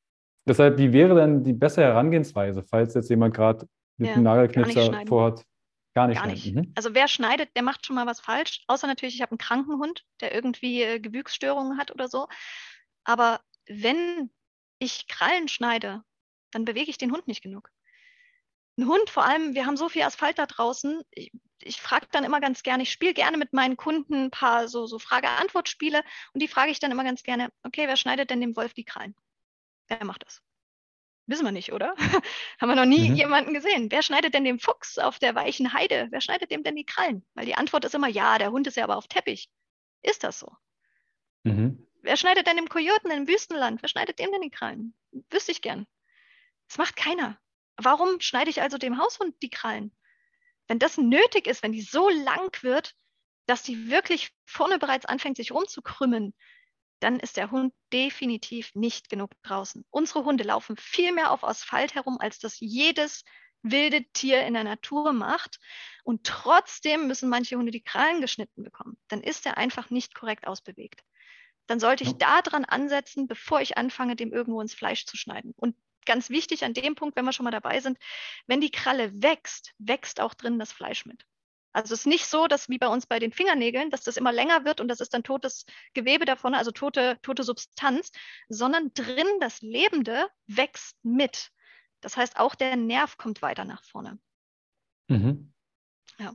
[0.47, 3.67] Deshalb, wie wäre denn die bessere Herangehensweise, falls jetzt jemand gerade
[3.97, 5.45] mit ja, einem Nagelknipser vorhat?
[5.95, 6.17] Gar nicht.
[6.17, 6.55] Gar nicht.
[6.55, 6.71] Mhm.
[6.75, 8.63] Also wer schneidet, der macht schon mal was falsch.
[8.67, 12.27] Außer natürlich, ich habe einen kranken Hund, der irgendwie äh, Gewüchsstörungen hat oder so.
[13.03, 14.31] Aber wenn
[14.79, 16.03] ich Krallen schneide,
[16.51, 17.69] dann bewege ich den Hund nicht genug.
[18.79, 21.01] Ein Hund, vor allem, wir haben so viel Asphalt da draußen.
[21.11, 24.69] Ich, ich frage dann immer ganz gerne, ich spiele gerne mit meinen Kunden ein paar
[24.69, 26.01] so, so Frage-Antwort-Spiele
[26.33, 28.85] und die frage ich dann immer ganz gerne, okay, wer schneidet denn dem Wolf die
[28.85, 29.15] Krallen?
[29.89, 30.41] Wer macht das?
[31.25, 31.93] Wissen wir nicht, oder?
[32.61, 33.15] Haben wir noch nie mhm.
[33.15, 33.91] jemanden gesehen.
[33.91, 36.07] Wer schneidet denn dem Fuchs auf der weichen Heide?
[36.11, 37.25] Wer schneidet dem denn die Krallen?
[37.33, 39.49] Weil die Antwort ist immer, ja, der Hund ist ja aber auf Teppich.
[40.01, 40.55] Ist das so?
[41.43, 41.85] Mhm.
[42.01, 43.81] Wer schneidet denn dem Kojoten im Wüstenland?
[43.81, 44.95] Wer schneidet dem denn die Krallen?
[45.29, 45.85] Wüsste ich gern.
[46.69, 47.37] Das macht keiner.
[47.81, 49.95] Warum schneide ich also dem Haushund die Krallen?
[50.67, 52.93] Wenn das nötig ist, wenn die so lang wird,
[53.47, 56.35] dass die wirklich vorne bereits anfängt, sich rumzukrümmen,
[56.99, 59.85] dann ist der Hund definitiv nicht genug draußen.
[59.89, 63.23] Unsere Hunde laufen viel mehr auf Asphalt herum, als das jedes
[63.61, 65.59] wilde Tier in der Natur macht.
[66.03, 68.97] Und trotzdem müssen manche Hunde die Krallen geschnitten bekommen.
[69.07, 71.01] Dann ist er einfach nicht korrekt ausbewegt.
[71.67, 75.53] Dann sollte ich da dran ansetzen, bevor ich anfange, dem irgendwo ins Fleisch zu schneiden.
[75.55, 75.75] Und
[76.09, 77.97] ganz wichtig an dem Punkt, wenn wir schon mal dabei sind,
[78.47, 81.25] wenn die Kralle wächst, wächst auch drin das Fleisch mit.
[81.71, 84.31] Also es ist nicht so, dass wie bei uns bei den Fingernägeln, dass das immer
[84.31, 88.11] länger wird und das ist dann totes Gewebe davon, also tote, tote Substanz,
[88.47, 91.51] sondern drin das Lebende wächst mit.
[92.01, 94.17] Das heißt, auch der Nerv kommt weiter nach vorne.
[95.09, 95.53] Mhm.
[96.17, 96.33] Ja.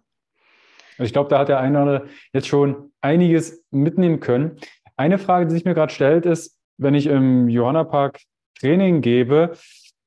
[0.97, 4.61] Also ich glaube, da hat der eine oder jetzt schon einiges mitnehmen können.
[4.97, 8.20] Eine Frage, die sich mir gerade stellt, ist, wenn ich im Johanna Park
[8.59, 9.57] Training gebe,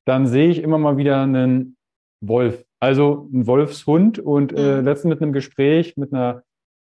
[0.04, 1.76] dann sehe ich immer mal wieder einen
[2.20, 4.18] Wolf, also einen Wolfshund.
[4.18, 4.84] Und äh, mhm.
[4.84, 6.42] letztens mit einem Gespräch mit einer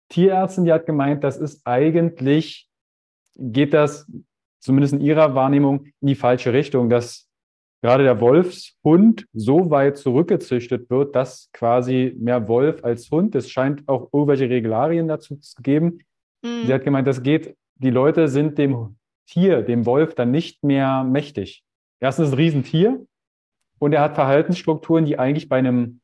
[0.10, 2.68] Tierärztin, die hat gemeint, das ist eigentlich,
[3.38, 4.06] geht das
[4.60, 7.28] zumindest in ihrer Wahrnehmung in die falsche Richtung, dass
[7.82, 13.88] gerade der Wolfshund so weit zurückgezüchtet wird, dass quasi mehr Wolf als Hund, es scheint
[13.88, 16.00] auch irgendwelche Regularien dazu zu geben.
[16.42, 16.66] Mhm.
[16.66, 18.96] Sie hat gemeint, das geht, die Leute sind dem
[19.28, 21.64] Tier, dem Wolf, dann nicht mehr mächtig.
[22.00, 23.08] Erstens ist es ein Riesentier
[23.80, 26.02] und er hat Verhaltensstrukturen, die eigentlich bei einem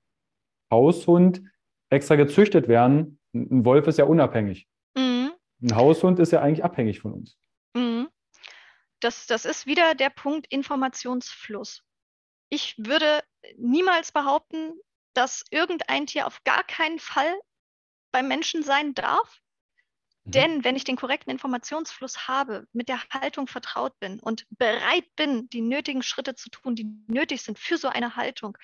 [0.71, 1.41] Haushund
[1.89, 3.19] extra gezüchtet werden.
[3.33, 4.67] Ein Wolf ist ja unabhängig.
[4.95, 5.33] Mhm.
[5.61, 7.37] Ein Haushund ist ja eigentlich abhängig von uns.
[7.73, 8.09] Mhm.
[8.99, 11.83] Das, das ist wieder der Punkt Informationsfluss.
[12.49, 13.23] Ich würde
[13.57, 14.79] niemals behaupten,
[15.13, 17.33] dass irgendein Tier auf gar keinen Fall
[18.11, 19.39] beim Menschen sein darf.
[20.25, 20.31] Mhm.
[20.31, 25.49] Denn wenn ich den korrekten Informationsfluss habe, mit der Haltung vertraut bin und bereit bin,
[25.49, 28.57] die nötigen Schritte zu tun, die nötig sind für so eine Haltung,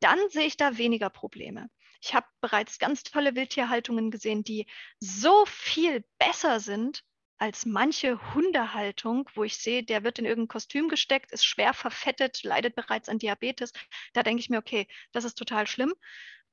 [0.00, 1.68] dann sehe ich da weniger Probleme.
[2.02, 4.66] Ich habe bereits ganz tolle Wildtierhaltungen gesehen, die
[5.00, 7.02] so viel besser sind
[7.38, 12.42] als manche Hundehaltung, wo ich sehe, der wird in irgendein Kostüm gesteckt, ist schwer verfettet,
[12.42, 13.72] leidet bereits an Diabetes.
[14.12, 15.94] Da denke ich mir, okay, das ist total schlimm.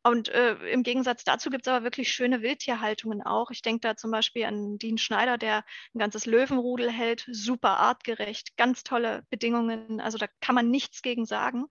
[0.04, 3.52] Und äh, im Gegensatz dazu gibt es aber wirklich schöne Wildtierhaltungen auch.
[3.52, 8.56] Ich denke da zum Beispiel an Dean Schneider, der ein ganzes Löwenrudel hält, super artgerecht,
[8.56, 10.00] ganz tolle Bedingungen.
[10.00, 11.66] Also da kann man nichts gegen sagen.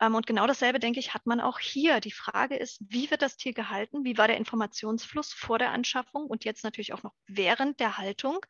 [0.00, 2.00] Ähm, und genau dasselbe, denke ich, hat man auch hier.
[2.00, 4.04] Die Frage ist, wie wird das Tier gehalten?
[4.04, 8.44] Wie war der Informationsfluss vor der Anschaffung und jetzt natürlich auch noch während der Haltung?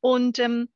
[0.00, 0.68] Und ähm,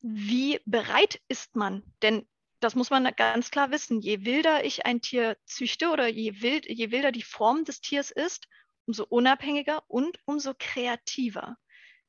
[0.00, 1.82] wie bereit ist man?
[2.02, 2.28] Denn
[2.60, 4.00] das muss man ganz klar wissen.
[4.00, 8.10] Je wilder ich ein Tier züchte oder je, wild, je wilder die Form des Tiers
[8.10, 8.48] ist,
[8.86, 11.56] umso unabhängiger und umso kreativer.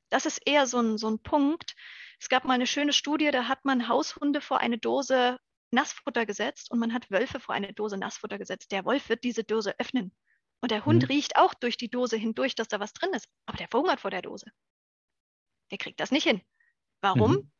[0.08, 1.76] Das ist eher so ein, so ein Punkt.
[2.18, 5.38] Es gab mal eine schöne Studie, da hat man Haushunde vor eine Dose
[5.70, 8.72] Nassfutter gesetzt und man hat Wölfe vor eine Dose Nassfutter gesetzt.
[8.72, 10.12] Der Wolf wird diese Dose öffnen.
[10.60, 11.08] Und der Hund mhm.
[11.08, 13.28] riecht auch durch die Dose hindurch, dass da was drin ist.
[13.46, 14.46] Aber der verhungert vor der Dose.
[15.70, 16.42] Der kriegt das nicht hin.
[17.00, 17.32] Warum?
[17.32, 17.52] Mhm.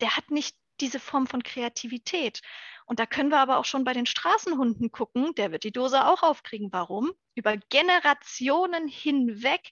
[0.00, 2.40] Der hat nicht diese Form von Kreativität.
[2.86, 6.06] Und da können wir aber auch schon bei den Straßenhunden gucken, der wird die Dose
[6.06, 6.72] auch aufkriegen.
[6.72, 7.12] Warum?
[7.34, 9.70] Über Generationen hinweg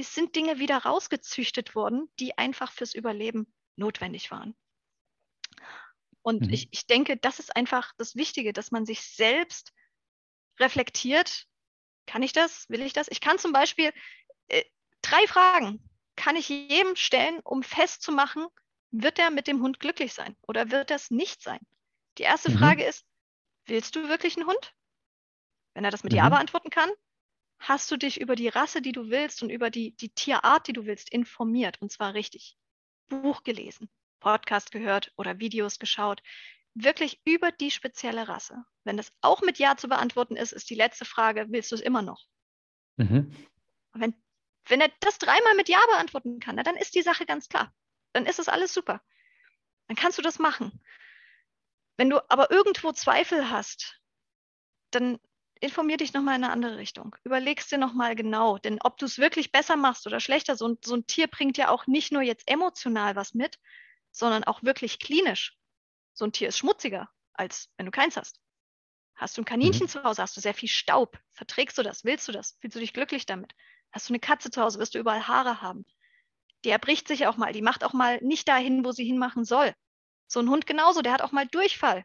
[0.00, 4.54] sind Dinge wieder rausgezüchtet worden, die einfach fürs Überleben notwendig waren.
[6.22, 6.52] Und mhm.
[6.52, 9.72] ich, ich denke, das ist einfach das Wichtige, dass man sich selbst
[10.58, 11.46] reflektiert.
[12.06, 12.68] Kann ich das?
[12.68, 13.08] Will ich das?
[13.10, 13.92] Ich kann zum Beispiel
[14.48, 14.64] äh,
[15.02, 18.46] drei Fragen kann ich jedem stellen, um festzumachen,
[19.02, 21.60] wird er mit dem Hund glücklich sein oder wird das nicht sein?
[22.18, 22.58] Die erste mhm.
[22.58, 23.04] Frage ist,
[23.66, 24.74] willst du wirklich einen Hund?
[25.74, 26.18] Wenn er das mit mhm.
[26.18, 26.90] Ja beantworten kann,
[27.58, 30.72] hast du dich über die Rasse, die du willst und über die, die Tierart, die
[30.72, 32.56] du willst, informiert und zwar richtig.
[33.08, 33.90] Buch gelesen,
[34.20, 36.22] Podcast gehört oder Videos geschaut.
[36.74, 38.64] Wirklich über die spezielle Rasse.
[38.84, 41.80] Wenn das auch mit Ja zu beantworten ist, ist die letzte Frage, willst du es
[41.80, 42.24] immer noch?
[42.96, 43.34] Mhm.
[43.92, 44.14] Wenn,
[44.66, 47.72] wenn er das dreimal mit Ja beantworten kann, na, dann ist die Sache ganz klar
[48.14, 49.02] dann ist es alles super.
[49.88, 50.80] Dann kannst du das machen.
[51.96, 54.00] Wenn du aber irgendwo Zweifel hast,
[54.90, 55.18] dann
[55.60, 57.16] informier dich nochmal in eine andere Richtung.
[57.24, 60.78] Überlegst dir nochmal genau, denn ob du es wirklich besser machst oder schlechter, so ein,
[60.84, 63.58] so ein Tier bringt ja auch nicht nur jetzt emotional was mit,
[64.10, 65.56] sondern auch wirklich klinisch.
[66.12, 68.40] So ein Tier ist schmutziger, als wenn du keins hast.
[69.16, 69.90] Hast du ein Kaninchen mhm.
[69.90, 71.18] zu Hause, hast du sehr viel Staub.
[71.32, 72.04] Verträgst du das?
[72.04, 72.56] Willst du das?
[72.60, 73.54] Fühlst du dich glücklich damit?
[73.92, 75.86] Hast du eine Katze zu Hause, wirst du überall Haare haben.
[76.64, 79.74] Die erbricht sich auch mal, die macht auch mal nicht dahin, wo sie hinmachen soll.
[80.26, 82.04] So ein Hund genauso, der hat auch mal Durchfall.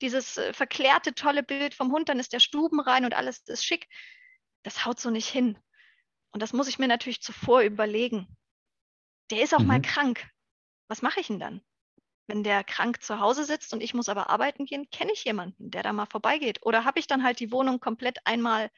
[0.00, 3.64] Dieses äh, verklärte, tolle Bild vom Hund, dann ist der Stuben rein und alles ist
[3.64, 3.88] schick.
[4.62, 5.58] Das haut so nicht hin.
[6.32, 8.36] Und das muss ich mir natürlich zuvor überlegen.
[9.30, 9.66] Der ist auch mhm.
[9.66, 10.26] mal krank.
[10.88, 11.60] Was mache ich denn dann?
[12.26, 15.70] Wenn der krank zu Hause sitzt und ich muss aber arbeiten gehen, kenne ich jemanden,
[15.70, 16.60] der da mal vorbeigeht?
[16.62, 18.70] Oder habe ich dann halt die Wohnung komplett einmal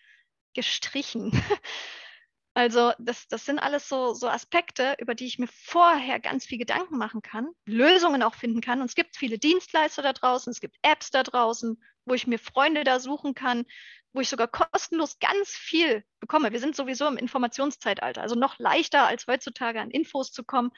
[0.55, 1.33] gestrichen?
[2.55, 6.59] Also das, das sind alles so, so Aspekte, über die ich mir vorher ganz viel
[6.59, 8.81] Gedanken machen kann, Lösungen auch finden kann.
[8.81, 12.39] Und es gibt viele Dienstleister da draußen, es gibt Apps da draußen, wo ich mir
[12.39, 13.65] Freunde da suchen kann,
[14.13, 16.53] wo ich sogar kostenlos ganz viel bekomme.
[16.53, 20.73] Wir sind sowieso im Informationszeitalter, also noch leichter als heutzutage an Infos zu kommen.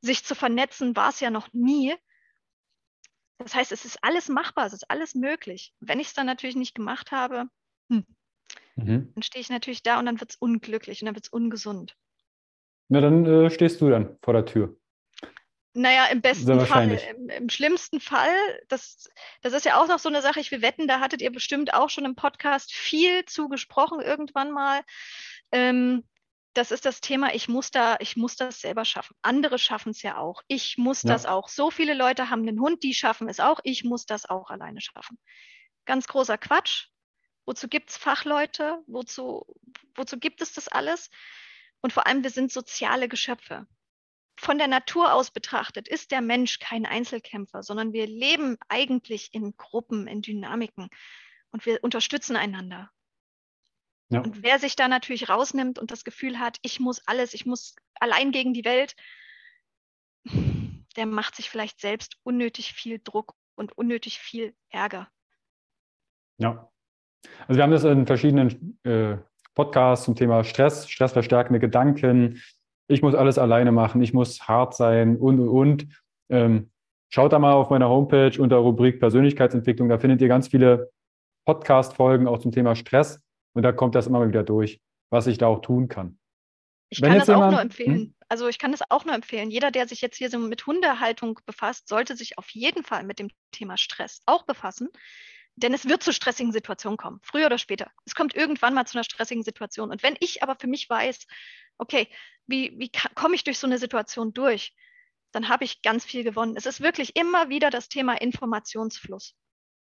[0.00, 1.94] Sich zu vernetzen war es ja noch nie.
[3.38, 5.72] Das heißt, es ist alles machbar, es ist alles möglich.
[5.78, 7.44] Wenn ich es dann natürlich nicht gemacht habe,
[7.88, 8.04] hm,
[8.78, 9.12] Mhm.
[9.14, 11.96] Dann stehe ich natürlich da und dann wird es unglücklich und dann wird es ungesund.
[12.88, 14.76] Na, dann äh, stehst du dann vor der Tür.
[15.74, 18.34] Naja, im besten Fall, im, im, schlimmsten Fall,
[18.68, 19.08] das,
[19.42, 21.74] das ist ja auch noch so eine Sache, ich will wetten, da hattet ihr bestimmt
[21.74, 24.80] auch schon im Podcast viel zugesprochen irgendwann mal.
[25.52, 26.04] Ähm,
[26.54, 29.14] das ist das Thema, ich muss da, ich muss das selber schaffen.
[29.22, 30.42] Andere schaffen es ja auch.
[30.48, 31.10] Ich muss ja.
[31.12, 31.48] das auch.
[31.48, 33.60] So viele Leute haben einen Hund, die schaffen es auch.
[33.62, 35.18] Ich muss das auch alleine schaffen.
[35.84, 36.88] Ganz großer Quatsch.
[37.48, 38.84] Wozu gibt es Fachleute?
[38.86, 39.46] Wozu,
[39.94, 41.08] wozu gibt es das alles?
[41.80, 43.66] Und vor allem, wir sind soziale Geschöpfe.
[44.36, 49.56] Von der Natur aus betrachtet ist der Mensch kein Einzelkämpfer, sondern wir leben eigentlich in
[49.56, 50.90] Gruppen, in Dynamiken
[51.50, 52.90] und wir unterstützen einander.
[54.10, 54.20] Ja.
[54.20, 57.76] Und wer sich da natürlich rausnimmt und das Gefühl hat, ich muss alles, ich muss
[57.94, 58.94] allein gegen die Welt,
[60.96, 65.10] der macht sich vielleicht selbst unnötig viel Druck und unnötig viel Ärger.
[66.36, 66.70] Ja,
[67.46, 69.16] also wir haben das in verschiedenen äh,
[69.54, 72.42] Podcasts zum Thema Stress, stressverstärkende Gedanken.
[72.86, 75.86] Ich muss alles alleine machen, ich muss hart sein und, und, und.
[76.30, 76.70] Ähm,
[77.08, 79.88] schaut da mal auf meiner Homepage unter Rubrik Persönlichkeitsentwicklung.
[79.88, 80.90] Da findet ihr ganz viele
[81.44, 83.20] Podcast-Folgen auch zum Thema Stress.
[83.54, 86.18] Und da kommt das immer wieder durch, was ich da auch tun kann.
[86.90, 87.96] Ich Wenn kann das jemand, auch nur empfehlen.
[87.96, 88.14] Hm?
[88.28, 89.50] Also ich kann das auch nur empfehlen.
[89.50, 93.18] Jeder, der sich jetzt hier so mit Hundehaltung befasst, sollte sich auf jeden Fall mit
[93.18, 94.88] dem Thema Stress auch befassen.
[95.58, 97.90] Denn es wird zu stressigen Situationen kommen, früher oder später.
[98.06, 99.90] Es kommt irgendwann mal zu einer stressigen Situation.
[99.90, 101.26] Und wenn ich aber für mich weiß,
[101.78, 102.08] okay,
[102.46, 104.74] wie, wie komme ich durch so eine Situation durch,
[105.32, 106.56] dann habe ich ganz viel gewonnen.
[106.56, 109.34] Es ist wirklich immer wieder das Thema Informationsfluss.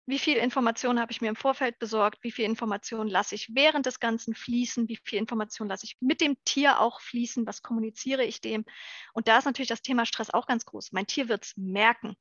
[0.07, 2.23] Wie viel Information habe ich mir im Vorfeld besorgt?
[2.23, 4.87] Wie viel Information lasse ich während des Ganzen fließen?
[4.87, 7.45] Wie viel Information lasse ich mit dem Tier auch fließen?
[7.47, 8.65] Was kommuniziere ich dem?
[9.13, 10.91] Und da ist natürlich das Thema Stress auch ganz groß.
[10.91, 12.15] Mein Tier wird es merken,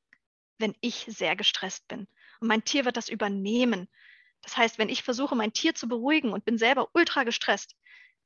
[0.57, 2.07] wenn ich sehr gestresst bin.
[2.45, 3.89] Und mein Tier wird das übernehmen.
[4.43, 7.75] Das heißt, wenn ich versuche, mein Tier zu beruhigen und bin selber ultra gestresst,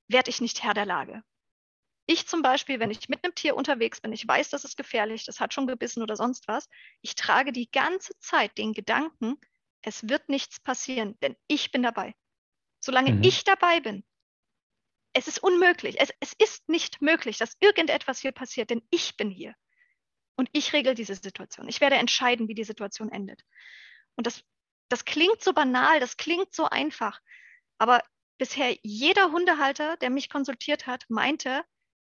[0.09, 1.23] werde ich nicht Herr der Lage.
[2.05, 5.23] Ich zum Beispiel, wenn ich mit einem Tier unterwegs bin, ich weiß, das ist gefährlich,
[5.23, 6.67] das hat schon gebissen oder sonst was,
[6.99, 9.39] ich trage die ganze Zeit den Gedanken,
[9.83, 12.13] es wird nichts passieren, denn ich bin dabei.
[12.81, 13.23] Solange mhm.
[13.23, 14.03] ich dabei bin,
[15.13, 19.29] es ist unmöglich, es, es ist nicht möglich, dass irgendetwas hier passiert, denn ich bin
[19.29, 19.55] hier.
[20.35, 21.69] Und ich regel diese Situation.
[21.69, 23.45] Ich werde entscheiden, wie die Situation endet.
[24.19, 24.43] Und das,
[24.89, 27.21] das klingt so banal, das klingt so einfach.
[27.77, 28.03] Aber
[28.37, 31.63] bisher jeder Hundehalter, der mich konsultiert hat, meinte,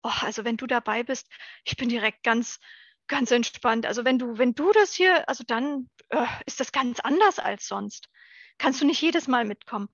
[0.03, 1.29] oh, also wenn du dabei bist,
[1.63, 2.59] ich bin direkt ganz,
[3.07, 3.85] ganz entspannt.
[3.85, 7.69] Also wenn du, wenn du das hier, also dann äh, ist das ganz anders als
[7.69, 8.09] sonst.
[8.57, 9.91] Kannst du nicht jedes Mal mitkommen.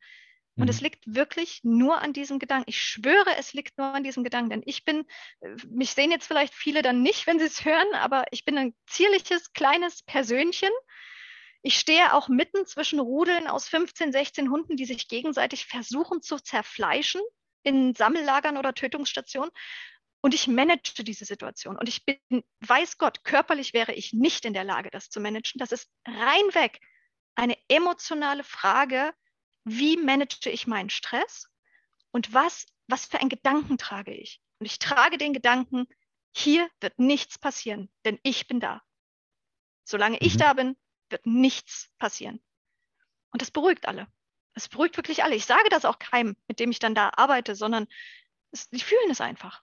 [0.54, 0.70] Und mhm.
[0.70, 2.70] es liegt wirklich nur an diesem Gedanken.
[2.70, 4.50] Ich schwöre, es liegt nur an diesem Gedanken.
[4.50, 5.08] Denn ich bin,
[5.40, 8.56] äh, mich sehen jetzt vielleicht viele dann nicht, wenn sie es hören, aber ich bin
[8.56, 10.70] ein zierliches, kleines Persönchen
[11.66, 16.38] ich stehe auch mitten zwischen Rudeln aus 15, 16 Hunden, die sich gegenseitig versuchen zu
[16.38, 17.20] zerfleischen
[17.64, 19.50] in Sammellagern oder Tötungsstationen.
[20.20, 21.76] Und ich manage diese Situation.
[21.76, 25.58] Und ich bin, weiß Gott, körperlich wäre ich nicht in der Lage, das zu managen.
[25.58, 26.78] Das ist reinweg
[27.34, 29.12] eine emotionale Frage,
[29.64, 31.48] wie manage ich meinen Stress
[32.12, 34.40] und was, was für einen Gedanken trage ich?
[34.60, 35.88] Und ich trage den Gedanken,
[36.32, 38.82] hier wird nichts passieren, denn ich bin da.
[39.84, 40.38] Solange ich mhm.
[40.38, 40.76] da bin,
[41.10, 42.40] wird nichts passieren.
[43.32, 44.06] Und das beruhigt alle.
[44.54, 45.34] Es beruhigt wirklich alle.
[45.34, 47.86] Ich sage das auch keinem, mit dem ich dann da arbeite, sondern
[48.52, 49.62] es, die fühlen es einfach.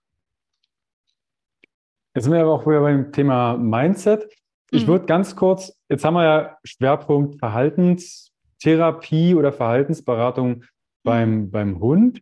[2.13, 4.31] Jetzt sind wir aber auch wieder beim Thema Mindset.
[4.69, 4.87] Ich mhm.
[4.87, 10.63] würde ganz kurz, jetzt haben wir ja Schwerpunkt Verhaltens, Therapie oder Verhaltensberatung
[11.03, 11.51] beim, mhm.
[11.51, 12.21] beim Hund.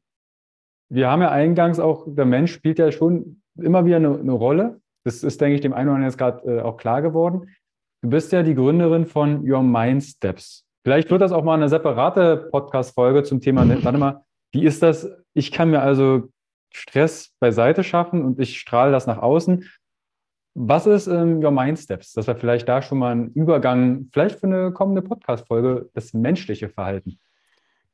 [0.90, 4.82] Wir haben ja eingangs auch, der Mensch spielt ja schon immer wieder eine, eine Rolle.
[5.04, 7.50] Das ist, denke ich, dem einen oder anderen jetzt gerade äh, auch klar geworden.
[8.04, 10.66] Du bist ja die Gründerin von Your Mind Steps.
[10.84, 15.08] Vielleicht wird das auch mal eine separate Podcast-Folge zum Thema, warte mal, wie ist das?
[15.34, 16.30] Ich kann mir also
[16.74, 19.70] Stress beiseite schaffen und ich strahle das nach außen.
[20.56, 22.14] Was ist ähm, Your Mind Steps?
[22.14, 26.70] Dass wir vielleicht da schon mal einen Übergang, vielleicht für eine kommende Podcast-Folge, das menschliche
[26.70, 27.20] Verhalten.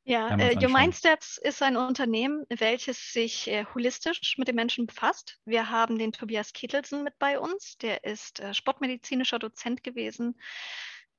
[0.07, 4.87] Ja, äh, Your Mind Steps ist ein Unternehmen, welches sich äh, holistisch mit den Menschen
[4.87, 5.37] befasst.
[5.43, 7.77] Wir haben den Tobias Kittelsen mit bei uns.
[7.79, 10.39] Der ist äh, sportmedizinischer Dozent gewesen.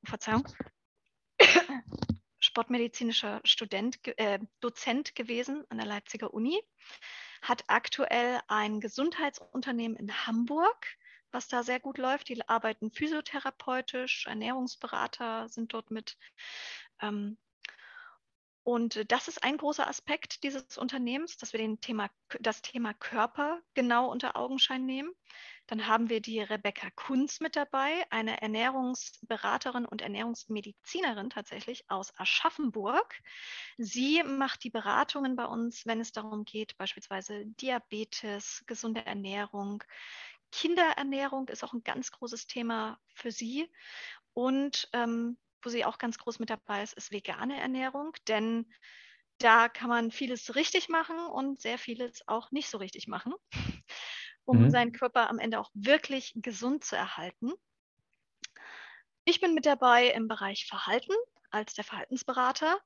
[0.04, 0.48] Verzeihung.
[2.40, 6.58] sportmedizinischer Student, äh, Dozent gewesen an der Leipziger Uni.
[7.42, 10.86] Hat aktuell ein Gesundheitsunternehmen in Hamburg
[11.30, 12.30] was da sehr gut läuft.
[12.30, 16.16] Die arbeiten physiotherapeutisch, Ernährungsberater sind dort mit.
[17.02, 17.36] Ähm,
[18.68, 23.62] und das ist ein großer Aspekt dieses Unternehmens, dass wir den Thema, das Thema Körper
[23.72, 25.10] genau unter Augenschein nehmen.
[25.68, 33.22] Dann haben wir die Rebecca Kunz mit dabei, eine Ernährungsberaterin und Ernährungsmedizinerin tatsächlich aus Aschaffenburg.
[33.78, 39.82] Sie macht die Beratungen bei uns, wenn es darum geht, beispielsweise Diabetes, gesunde Ernährung,
[40.52, 43.70] Kinderernährung ist auch ein ganz großes Thema für sie.
[44.34, 48.72] Und ähm, wo sie auch ganz groß mit dabei ist, ist vegane Ernährung, denn
[49.38, 53.34] da kann man vieles richtig machen und sehr vieles auch nicht so richtig machen,
[54.44, 54.70] um mhm.
[54.70, 57.52] seinen Körper am Ende auch wirklich gesund zu erhalten.
[59.24, 61.12] Ich bin mit dabei im Bereich Verhalten
[61.50, 62.78] als der Verhaltensberater.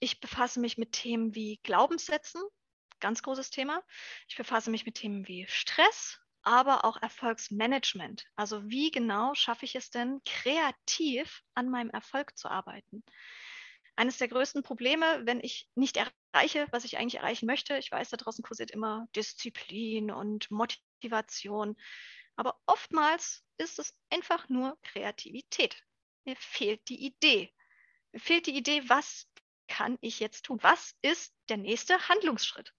[0.00, 2.40] Ich befasse mich mit Themen wie Glaubenssätzen,
[3.00, 3.82] ganz großes Thema.
[4.28, 8.24] Ich befasse mich mit Themen wie Stress, aber auch Erfolgsmanagement.
[8.36, 13.02] Also wie genau schaffe ich es denn, kreativ an meinem Erfolg zu arbeiten?
[13.96, 18.10] Eines der größten Probleme, wenn ich nicht erreiche, was ich eigentlich erreichen möchte, ich weiß,
[18.10, 21.76] da draußen kursiert immer Disziplin und Motivation,
[22.36, 25.82] aber oftmals ist es einfach nur Kreativität.
[26.24, 27.52] Mir fehlt die Idee.
[28.12, 29.26] Mir fehlt die Idee, was
[29.66, 30.58] kann ich jetzt tun?
[30.62, 32.72] Was ist der nächste Handlungsschritt?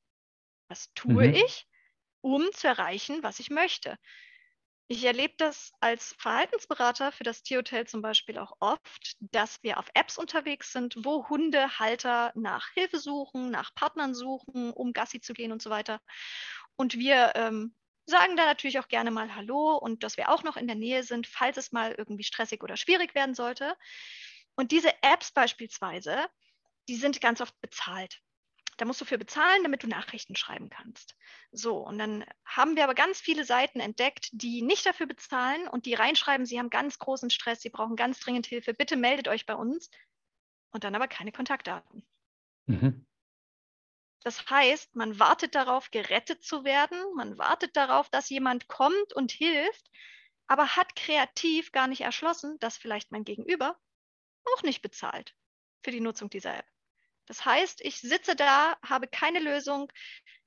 [0.69, 1.33] Was tue mhm.
[1.33, 1.67] ich?
[2.21, 3.97] Um zu erreichen, was ich möchte.
[4.91, 9.85] Ich erlebe das als Verhaltensberater für das Tierhotel zum Beispiel auch oft, dass wir auf
[9.93, 15.51] Apps unterwegs sind, wo Hundehalter nach Hilfe suchen, nach Partnern suchen, um Gassi zu gehen
[15.51, 16.01] und so weiter.
[16.75, 17.75] Und wir ähm,
[18.07, 21.03] sagen da natürlich auch gerne mal Hallo und dass wir auch noch in der Nähe
[21.03, 23.75] sind, falls es mal irgendwie stressig oder schwierig werden sollte.
[24.55, 26.25] Und diese Apps beispielsweise,
[26.87, 28.21] die sind ganz oft bezahlt.
[28.79, 31.17] Da musst du für bezahlen, damit du Nachrichten schreiben kannst.
[31.51, 35.85] So, und dann haben wir aber ganz viele Seiten entdeckt, die nicht dafür bezahlen und
[35.85, 39.45] die reinschreiben, sie haben ganz großen Stress, sie brauchen ganz dringend Hilfe, bitte meldet euch
[39.45, 39.91] bei uns.
[40.71, 42.07] Und dann aber keine Kontaktdaten.
[42.67, 43.05] Mhm.
[44.23, 49.31] Das heißt, man wartet darauf, gerettet zu werden, man wartet darauf, dass jemand kommt und
[49.31, 49.89] hilft,
[50.47, 53.77] aber hat kreativ gar nicht erschlossen, dass vielleicht mein Gegenüber
[54.55, 55.35] auch nicht bezahlt
[55.83, 56.65] für die Nutzung dieser App.
[57.29, 59.91] Das heißt, ich sitze da, habe keine Lösung,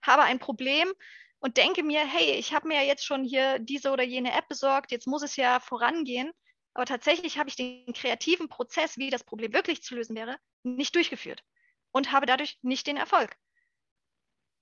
[0.03, 0.93] habe ein Problem
[1.39, 4.49] und denke mir, hey, ich habe mir ja jetzt schon hier diese oder jene App
[4.49, 6.33] besorgt, jetzt muss es ja vorangehen.
[6.75, 10.95] Aber tatsächlich habe ich den kreativen Prozess, wie das Problem wirklich zu lösen wäre, nicht
[10.97, 11.45] durchgeführt
[11.93, 13.37] und habe dadurch nicht den Erfolg.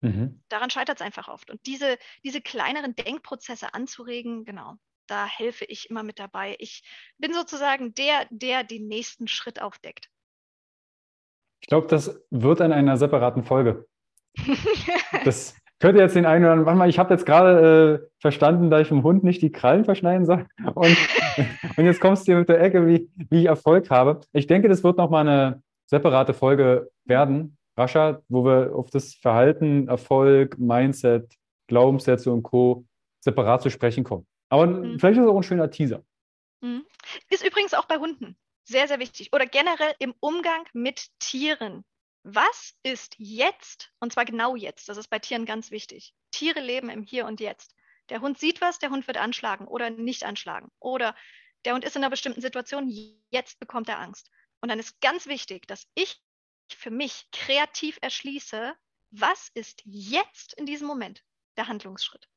[0.03, 0.43] Mhm.
[0.49, 1.51] Daran scheitert es einfach oft.
[1.51, 6.57] Und diese, diese kleineren Denkprozesse anzuregen, genau, da helfe ich immer mit dabei.
[6.59, 6.83] Ich
[7.17, 10.11] bin sozusagen der, der den nächsten Schritt aufdeckt.
[11.61, 13.87] Ich glaube, das wird in einer separaten Folge.
[15.25, 18.71] das könnte jetzt den einen oder anderen, warte mal, ich habe jetzt gerade äh, verstanden,
[18.71, 20.47] dass ich dem Hund nicht die Krallen verschneiden soll.
[20.75, 20.97] Und,
[21.77, 24.21] und jetzt kommst du hier mit der Ecke, wie, wie ich Erfolg habe.
[24.33, 29.89] Ich denke, das wird nochmal eine separate Folge werden, rascher, wo wir auf das Verhalten,
[29.89, 31.35] Erfolg, Mindset,
[31.67, 32.85] Glaubenssätze und Co.
[33.21, 34.27] separat zu sprechen kommen.
[34.51, 34.99] Aber mhm.
[34.99, 36.03] vielleicht ist es auch ein schöner Teaser.
[36.61, 36.85] Mhm.
[37.31, 38.37] Ist übrigens auch bei Hunden.
[38.71, 39.33] Sehr, sehr wichtig.
[39.33, 41.85] Oder generell im Umgang mit Tieren.
[42.23, 46.15] Was ist jetzt, und zwar genau jetzt, das ist bei Tieren ganz wichtig.
[46.31, 47.75] Tiere leben im Hier und Jetzt.
[48.11, 50.71] Der Hund sieht was, der Hund wird anschlagen oder nicht anschlagen.
[50.79, 51.17] Oder
[51.65, 52.89] der Hund ist in einer bestimmten Situation,
[53.31, 54.31] jetzt bekommt er Angst.
[54.61, 56.23] Und dann ist ganz wichtig, dass ich
[56.73, 58.77] für mich kreativ erschließe,
[59.11, 61.25] was ist jetzt in diesem Moment
[61.57, 62.30] der Handlungsschritt.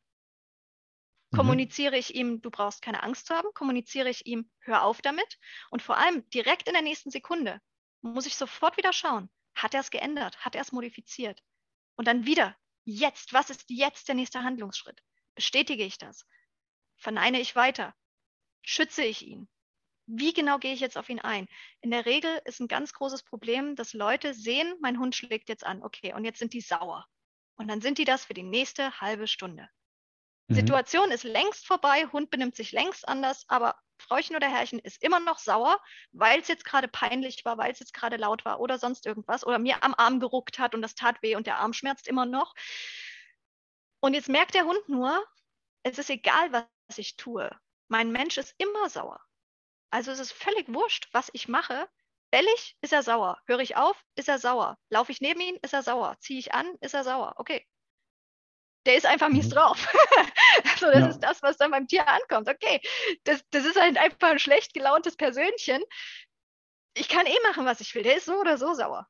[1.33, 1.37] Mhm.
[1.37, 5.39] Kommuniziere ich ihm, du brauchst keine Angst zu haben, kommuniziere ich ihm, hör auf damit.
[5.71, 7.59] Und vor allem direkt in der nächsten Sekunde
[8.01, 11.41] muss ich sofort wieder schauen, hat er es geändert, hat er es modifiziert?
[11.95, 12.55] Und dann wieder,
[12.85, 15.01] jetzt, was ist jetzt der nächste Handlungsschritt?
[15.35, 16.25] Bestätige ich das?
[16.97, 17.95] Verneine ich weiter?
[18.61, 19.49] Schütze ich ihn?
[20.05, 21.47] Wie genau gehe ich jetzt auf ihn ein?
[21.81, 25.65] In der Regel ist ein ganz großes Problem, dass Leute sehen, mein Hund schlägt jetzt
[25.65, 25.81] an.
[25.81, 27.07] Okay, und jetzt sind die sauer.
[27.55, 29.69] Und dann sind die das für die nächste halbe Stunde.
[30.49, 30.55] Mhm.
[30.55, 35.19] Situation ist längst vorbei, Hund benimmt sich längst anders, aber Frauchen oder Herrchen ist immer
[35.19, 35.79] noch sauer,
[36.11, 39.45] weil es jetzt gerade peinlich war, weil es jetzt gerade laut war oder sonst irgendwas
[39.45, 42.25] oder mir am Arm geruckt hat und das tat weh und der Arm schmerzt immer
[42.25, 42.53] noch.
[44.01, 45.25] Und jetzt merkt der Hund nur,
[45.83, 47.49] es ist egal, was ich tue.
[47.89, 49.21] Mein Mensch ist immer sauer.
[49.91, 51.89] Also es ist völlig wurscht, was ich mache.
[52.31, 53.41] Bell ich, ist er sauer.
[53.47, 54.79] Höre ich auf, ist er sauer.
[54.89, 56.17] Laufe ich neben ihn, ist er sauer.
[56.19, 57.35] Ziehe ich an, ist er sauer.
[57.37, 57.65] Okay.
[58.85, 59.51] Der ist einfach mies mhm.
[59.51, 59.87] drauf.
[60.77, 61.07] so, das ja.
[61.07, 62.49] ist das, was dann beim Tier ankommt.
[62.49, 62.81] Okay,
[63.23, 65.81] das, das ist halt einfach ein schlecht gelauntes Persönchen.
[66.95, 68.03] Ich kann eh machen, was ich will.
[68.03, 69.07] Der ist so oder so sauer.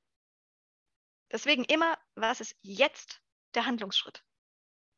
[1.32, 3.22] Deswegen immer, was ist jetzt
[3.56, 4.24] der Handlungsschritt?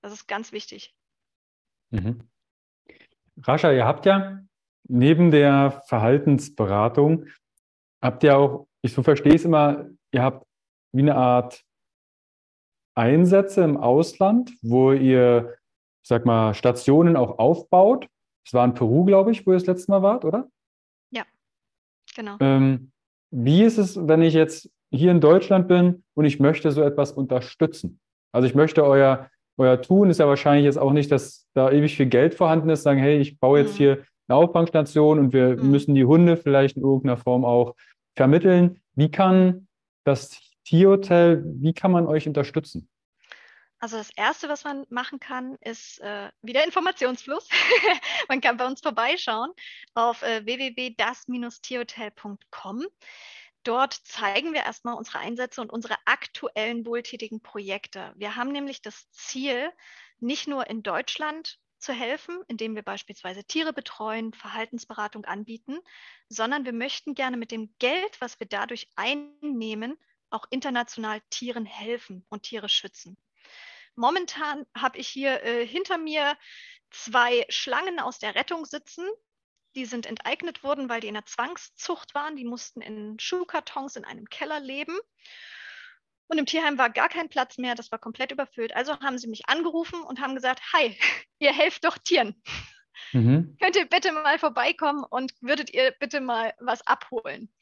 [0.01, 0.93] Das ist ganz wichtig.
[1.91, 2.29] Mhm.
[3.41, 4.45] Rascha, ihr habt ja
[4.87, 7.27] neben der Verhaltensberatung,
[8.01, 10.45] habt ihr auch, ich so verstehe es immer, ihr habt
[10.91, 11.64] wie eine Art
[12.95, 15.55] Einsätze im Ausland, wo ihr,
[16.01, 18.07] sag mal, Stationen auch aufbaut.
[18.45, 20.47] Es war in Peru, glaube ich, wo ihr das letzte Mal wart, oder?
[21.11, 21.23] Ja,
[22.15, 22.37] genau.
[22.39, 22.91] Ähm,
[23.31, 27.11] wie ist es, wenn ich jetzt hier in Deutschland bin und ich möchte so etwas
[27.11, 27.99] unterstützen?
[28.31, 31.95] Also ich möchte euer, euer Tun ist ja wahrscheinlich jetzt auch nicht, dass da ewig
[31.95, 33.77] viel Geld vorhanden ist, sagen, hey, ich baue jetzt mhm.
[33.77, 35.71] hier eine Auffangstation und wir mhm.
[35.71, 37.75] müssen die Hunde vielleicht in irgendeiner Form auch
[38.15, 38.81] vermitteln.
[38.95, 39.67] Wie kann
[40.05, 42.89] das Tierhotel, wie kann man euch unterstützen?
[43.79, 47.47] Also das Erste, was man machen kann, ist äh, wieder Informationsfluss.
[48.29, 49.51] man kann bei uns vorbeischauen
[49.93, 52.87] auf äh, www.das-tierhotel.com.
[53.63, 58.11] Dort zeigen wir erstmal unsere Einsätze und unsere aktuellen wohltätigen Projekte.
[58.15, 59.71] Wir haben nämlich das Ziel,
[60.19, 65.77] nicht nur in Deutschland zu helfen, indem wir beispielsweise Tiere betreuen, Verhaltensberatung anbieten,
[66.29, 69.97] sondern wir möchten gerne mit dem Geld, was wir dadurch einnehmen,
[70.35, 73.17] auch international Tieren helfen und Tiere schützen.
[73.95, 76.37] Momentan habe ich hier äh, hinter mir
[76.91, 79.05] zwei Schlangen aus der Rettung sitzen.
[79.75, 82.35] Die sind enteignet worden, weil die in der Zwangszucht waren.
[82.35, 84.97] Die mussten in Schuhkartons in einem Keller leben.
[86.27, 88.75] Und im Tierheim war gar kein Platz mehr, das war komplett überfüllt.
[88.75, 90.97] Also haben sie mich angerufen und haben gesagt, hi,
[91.39, 92.41] ihr helft doch Tieren.
[93.11, 93.57] Mhm.
[93.61, 97.53] Könnt ihr bitte mal vorbeikommen und würdet ihr bitte mal was abholen?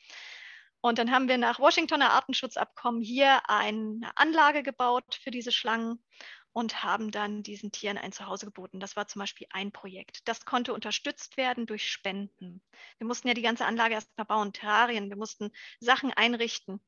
[0.86, 6.04] Und dann haben wir nach Washingtoner Artenschutzabkommen hier eine Anlage gebaut für diese Schlangen
[6.52, 8.82] und haben dann diesen Tieren ein Zuhause geboten.
[8.82, 10.28] Das war zum Beispiel ein Projekt.
[10.28, 12.62] Das konnte unterstützt werden durch Spenden.
[12.98, 16.82] Wir mussten ja die ganze Anlage erst mal bauen, Terrarien, wir mussten Sachen einrichten.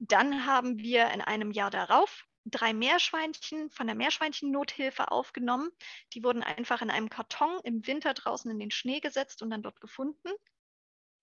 [0.00, 5.70] Dann haben wir in einem Jahr darauf drei Meerschweinchen von der Meerschweinchen-Nothilfe aufgenommen.
[6.12, 9.62] Die wurden einfach in einem Karton im Winter draußen in den Schnee gesetzt und dann
[9.62, 10.28] dort gefunden.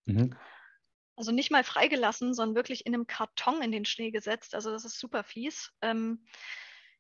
[0.06, 0.34] Mhm.
[1.16, 4.54] Also nicht mal freigelassen, sondern wirklich in einem Karton in den Schnee gesetzt.
[4.54, 5.72] Also das ist super fies.
[5.82, 6.26] Ähm,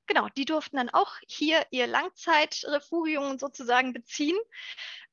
[0.08, 4.38] genau, die durften dann auch hier ihr Langzeitrefugium sozusagen beziehen.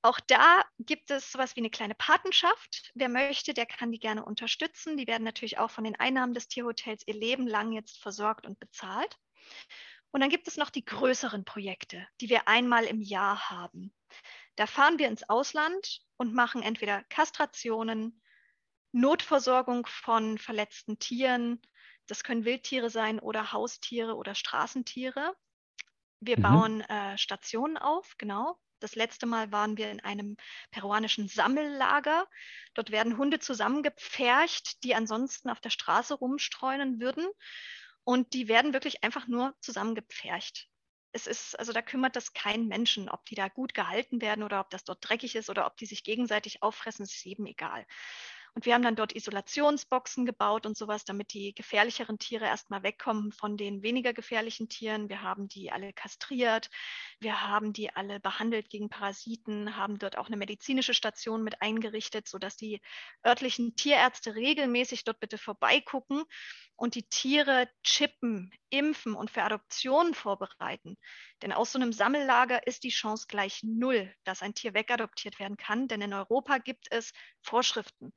[0.03, 2.91] Auch da gibt es sowas wie eine kleine Patenschaft.
[2.95, 4.97] Wer möchte, der kann die gerne unterstützen.
[4.97, 8.59] Die werden natürlich auch von den Einnahmen des Tierhotels ihr Leben lang jetzt versorgt und
[8.59, 9.19] bezahlt.
[10.13, 13.95] Und dann gibt es noch die größeren Projekte, die wir einmal im Jahr haben.
[14.57, 18.21] Da fahren wir ins Ausland und machen entweder Kastrationen,
[18.93, 21.61] Notversorgung von verletzten Tieren.
[22.07, 25.35] Das können Wildtiere sein oder Haustiere oder Straßentiere.
[26.21, 26.43] Wir mhm.
[26.43, 28.59] bauen äh, Stationen auf, genau.
[28.83, 30.37] Das letzte Mal waren wir in einem
[30.73, 32.27] peruanischen Sammellager.
[32.75, 37.27] Dort werden Hunde zusammengepfercht, die ansonsten auf der Straße rumstreunen würden.
[38.05, 40.69] Und die werden wirklich einfach nur zusammengepfercht.
[41.13, 44.61] Es ist, also da kümmert das keinen Menschen, ob die da gut gehalten werden oder
[44.61, 47.87] ob das dort dreckig ist oder ob die sich gegenseitig auffressen, ist jedem egal.
[48.55, 53.33] Und wir haben dann dort Isolationsboxen gebaut und sowas, damit die gefährlicheren Tiere erstmal wegkommen
[53.33, 55.09] von den weniger gefährlichen Tieren.
[55.09, 56.69] Wir haben die alle kastriert,
[57.19, 62.29] wir haben die alle behandelt gegen Parasiten, haben dort auch eine medizinische Station mit eingerichtet,
[62.29, 62.83] sodass die
[63.27, 66.25] örtlichen Tierärzte regelmäßig dort bitte vorbeigucken
[66.77, 70.99] und die Tiere chippen, impfen und für Adoptionen vorbereiten.
[71.41, 75.57] Denn aus so einem Sammellager ist die Chance gleich null, dass ein Tier wegadoptiert werden
[75.57, 78.13] kann, denn in Europa gibt es Vorschriften.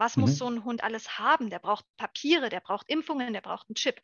[0.00, 0.22] Was mhm.
[0.22, 1.50] muss so ein Hund alles haben?
[1.50, 4.00] Der braucht Papiere, der braucht Impfungen, der braucht einen Chip.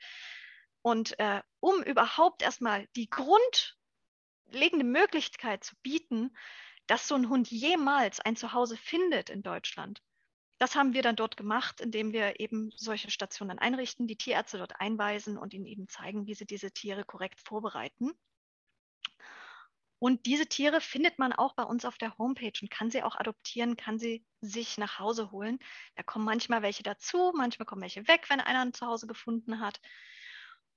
[0.83, 6.37] Und äh, um überhaupt erstmal die grundlegende Möglichkeit zu bieten,
[6.87, 10.03] dass so ein Hund jemals ein Zuhause findet in Deutschland,
[10.59, 14.79] das haben wir dann dort gemacht, indem wir eben solche Stationen einrichten, die Tierärzte dort
[14.79, 18.13] einweisen und ihnen eben zeigen, wie sie diese Tiere korrekt vorbereiten.
[19.99, 23.17] Und diese Tiere findet man auch bei uns auf der Homepage und kann sie auch
[23.17, 25.59] adoptieren, kann sie sich nach Hause holen.
[25.95, 29.81] Da kommen manchmal welche dazu, manchmal kommen welche weg, wenn einer ein Zuhause gefunden hat.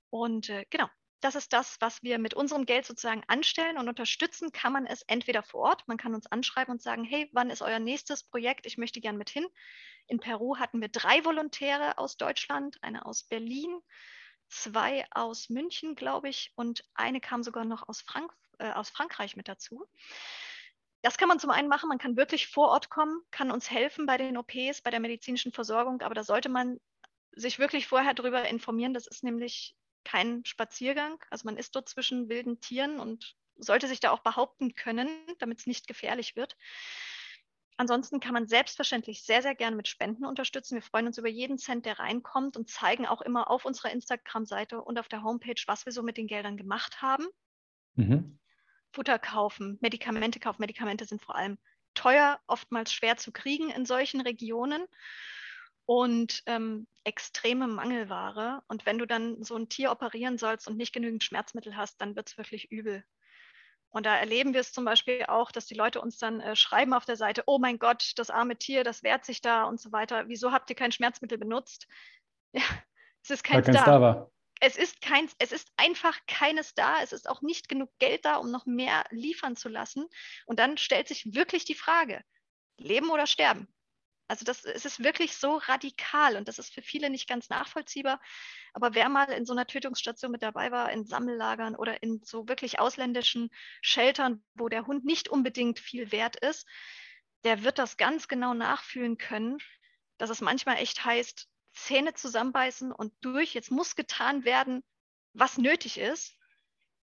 [0.08, 0.88] Und äh, genau,
[1.20, 5.02] das ist das, was wir mit unserem Geld sozusagen anstellen und unterstützen kann man es
[5.02, 8.64] entweder vor Ort, man kann uns anschreiben und sagen, hey, wann ist euer nächstes Projekt?
[8.64, 9.46] Ich möchte gern mit hin.
[10.06, 13.80] In Peru hatten wir drei Volontäre aus Deutschland, eine aus Berlin,
[14.50, 19.36] zwei aus München, glaube ich, und eine kam sogar noch aus, Frank äh, aus Frankreich
[19.36, 19.86] mit dazu.
[21.02, 24.04] Das kann man zum einen machen, man kann wirklich vor Ort kommen, kann uns helfen
[24.04, 26.78] bei den OPs, bei der medizinischen Versorgung, aber da sollte man
[27.32, 28.92] sich wirklich vorher darüber informieren.
[28.92, 31.22] Das ist nämlich kein Spaziergang.
[31.30, 35.60] Also man ist dort zwischen wilden Tieren und sollte sich da auch behaupten können, damit
[35.60, 36.56] es nicht gefährlich wird.
[37.80, 40.74] Ansonsten kann man selbstverständlich sehr, sehr gerne mit Spenden unterstützen.
[40.74, 44.82] Wir freuen uns über jeden Cent, der reinkommt und zeigen auch immer auf unserer Instagram-Seite
[44.82, 47.26] und auf der Homepage, was wir so mit den Geldern gemacht haben.
[47.94, 48.38] Mhm.
[48.92, 50.60] Futter kaufen, Medikamente kaufen.
[50.60, 51.56] Medikamente sind vor allem
[51.94, 54.84] teuer, oftmals schwer zu kriegen in solchen Regionen
[55.86, 58.62] und ähm, extreme Mangelware.
[58.68, 62.14] Und wenn du dann so ein Tier operieren sollst und nicht genügend Schmerzmittel hast, dann
[62.14, 63.04] wird es wirklich übel.
[63.90, 66.94] Und da erleben wir es zum Beispiel auch, dass die Leute uns dann äh, schreiben
[66.94, 69.90] auf der Seite, oh mein Gott, das arme Tier, das wehrt sich da und so
[69.92, 70.28] weiter.
[70.28, 71.86] Wieso habt ihr kein Schmerzmittel benutzt?
[72.52, 72.64] Ja,
[73.22, 73.84] es ist keins da.
[73.84, 74.32] da war.
[74.60, 77.00] Es ist keins, es ist einfach keines da.
[77.00, 80.08] Es ist auch nicht genug Geld da, um noch mehr liefern zu lassen.
[80.46, 82.24] Und dann stellt sich wirklich die Frage,
[82.76, 83.72] leben oder sterben?
[84.30, 88.20] Also das es ist wirklich so radikal und das ist für viele nicht ganz nachvollziehbar.
[88.72, 92.46] Aber wer mal in so einer Tötungsstation mit dabei war, in Sammellagern oder in so
[92.46, 93.50] wirklich ausländischen
[93.82, 96.68] Sheltern, wo der Hund nicht unbedingt viel wert ist,
[97.42, 99.58] der wird das ganz genau nachfühlen können,
[100.16, 104.84] dass es manchmal echt heißt, Zähne zusammenbeißen und durch, jetzt muss getan werden,
[105.32, 106.36] was nötig ist.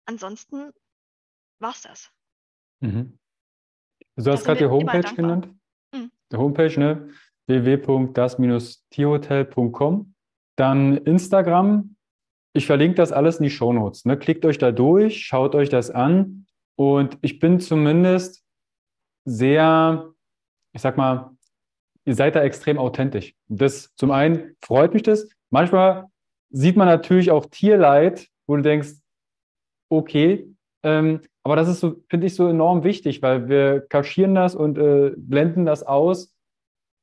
[0.03, 0.73] Ansonsten
[1.59, 2.11] war es das.
[2.81, 3.17] Mhm.
[4.17, 5.62] Du hast gerade die Homepage genannt
[6.33, 7.09] der Homepage, ne?
[7.47, 10.13] www.das-tierhotel.com.
[10.55, 11.95] Dann Instagram.
[12.55, 14.05] Ich verlinke das alles in die Shownotes.
[14.05, 14.15] Ne?
[14.17, 16.45] Klickt euch da durch, schaut euch das an.
[16.75, 18.43] Und ich bin zumindest
[19.25, 20.13] sehr,
[20.73, 21.31] ich sag mal,
[22.05, 23.33] ihr seid da extrem authentisch.
[23.47, 25.29] Das zum einen freut mich das.
[25.49, 26.07] Manchmal
[26.49, 28.93] sieht man natürlich auch Tierleid, wo du denkst,
[29.89, 30.47] okay,
[30.83, 34.77] ähm, aber das ist so, finde ich, so enorm wichtig, weil wir kaschieren das und
[34.77, 36.33] äh, blenden das aus.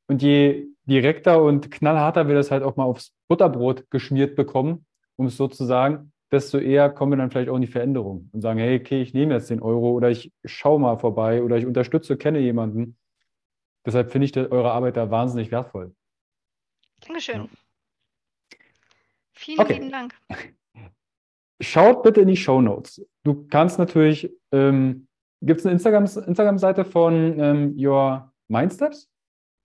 [0.07, 5.27] Und je direkter und knallharter wir das halt auch mal aufs Butterbrot geschmiert bekommen, um
[5.27, 8.41] es so zu sagen, desto eher kommen wir dann vielleicht auch in die Veränderung und
[8.41, 11.67] sagen, hey, okay, ich nehme jetzt den Euro oder ich schaue mal vorbei oder ich
[11.67, 12.97] unterstütze, kenne jemanden.
[13.85, 15.95] Deshalb finde ich eure Arbeit da wahnsinnig wertvoll.
[17.01, 17.43] Dankeschön.
[17.43, 17.49] Ja.
[19.33, 19.73] Vielen okay.
[19.75, 20.15] lieben Dank.
[21.61, 23.03] Schaut bitte in die Show Notes.
[23.25, 25.09] Du kannst natürlich, ähm,
[25.43, 29.09] gibt es eine Instagram-Seite Instagram von ähm, Your Mindsteps?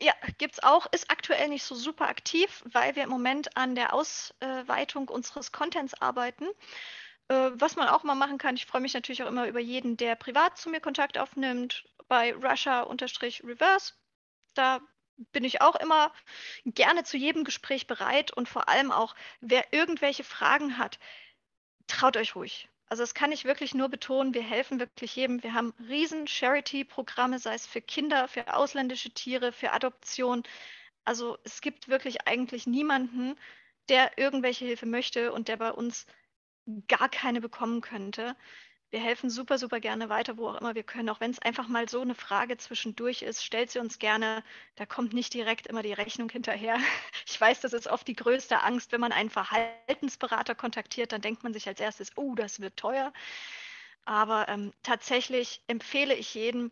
[0.01, 0.87] Ja, gibt es auch.
[0.91, 5.93] Ist aktuell nicht so super aktiv, weil wir im Moment an der Ausweitung unseres Contents
[6.01, 6.45] arbeiten.
[7.29, 9.95] Äh, was man auch mal machen kann, ich freue mich natürlich auch immer über jeden,
[9.97, 13.93] der privat zu mir Kontakt aufnimmt, bei Russia-Reverse.
[14.53, 14.79] Da
[15.31, 16.11] bin ich auch immer
[16.65, 20.99] gerne zu jedem Gespräch bereit und vor allem auch, wer irgendwelche Fragen hat,
[21.87, 22.69] traut euch ruhig.
[22.87, 25.41] Also das kann ich wirklich nur betonen, wir helfen wirklich jedem.
[25.41, 30.43] Wir haben riesen Charity-Programme, sei es für Kinder, für ausländische Tiere, für Adoption.
[31.03, 33.35] Also es gibt wirklich eigentlich niemanden,
[33.89, 36.05] der irgendwelche Hilfe möchte und der bei uns
[36.87, 38.35] gar keine bekommen könnte.
[38.95, 41.09] Wir helfen super, super gerne weiter, wo auch immer wir können.
[41.09, 44.41] Auch wenn es einfach mal so eine Frage zwischendurch ist, stellt sie uns gerne.
[44.75, 46.77] Da kommt nicht direkt immer die Rechnung hinterher.
[47.27, 51.43] Ich weiß, das ist oft die größte Angst, wenn man einen Verhaltensberater kontaktiert, dann denkt
[51.43, 53.11] man sich als erstes, oh, das wird teuer.
[54.05, 56.71] Aber ähm, tatsächlich empfehle ich jedem,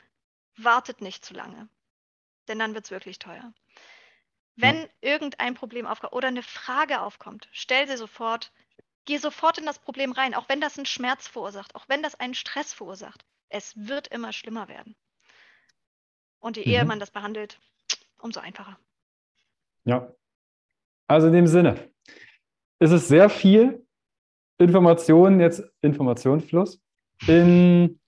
[0.55, 1.67] wartet nicht zu lange,
[2.47, 3.51] denn dann wird es wirklich teuer.
[4.55, 8.53] Wenn irgendein Problem aufkommt oder eine Frage aufkommt, stell sie sofort
[9.05, 12.15] Geh sofort in das Problem rein, auch wenn das einen Schmerz verursacht, auch wenn das
[12.19, 13.25] einen Stress verursacht.
[13.49, 14.95] Es wird immer schlimmer werden.
[16.39, 16.89] Und je eher mhm.
[16.89, 17.59] man das behandelt,
[18.19, 18.77] umso einfacher.
[19.85, 20.13] Ja.
[21.07, 21.91] Also in dem Sinne,
[22.79, 23.85] ist es sehr viel
[24.57, 26.81] Informationen, jetzt Informationsfluss.
[27.27, 27.99] In,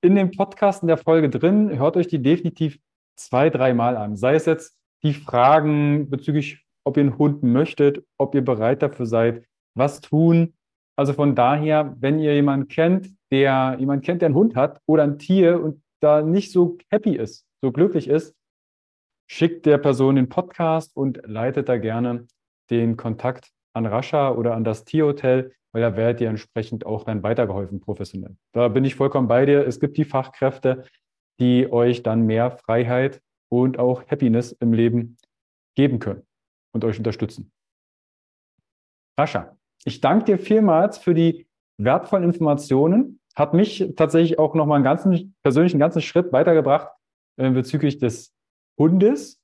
[0.00, 2.78] in dem Podcast in der Folge drin, hört euch die definitiv
[3.16, 4.16] zwei, dreimal an.
[4.16, 9.06] Sei es jetzt die Fragen bezüglich, ob ihr einen Hund möchtet, ob ihr bereit dafür
[9.06, 10.54] seid, was tun.
[10.96, 15.04] Also von daher, wenn ihr jemanden kennt, der jemanden kennt, der einen Hund hat oder
[15.04, 18.34] ein Tier und da nicht so happy ist, so glücklich ist,
[19.30, 22.26] schickt der Person den Podcast und leitet da gerne
[22.70, 25.52] den Kontakt an Rascha oder an das Tierhotel.
[25.72, 28.36] weil da werdet ihr entsprechend auch dann weitergeholfen professionell.
[28.52, 29.66] Da bin ich vollkommen bei dir.
[29.66, 30.84] Es gibt die Fachkräfte,
[31.38, 35.16] die euch dann mehr Freiheit und auch Happiness im Leben
[35.76, 36.26] geben können
[36.72, 37.52] und euch unterstützen.
[39.18, 41.46] Rascha, ich danke dir vielmals für die
[41.78, 43.20] wertvollen Informationen.
[43.34, 46.88] Hat mich tatsächlich auch nochmal einen ganzen, persönlich einen ganzen Schritt weitergebracht
[47.36, 48.34] äh, bezüglich des
[48.78, 49.40] Hundes.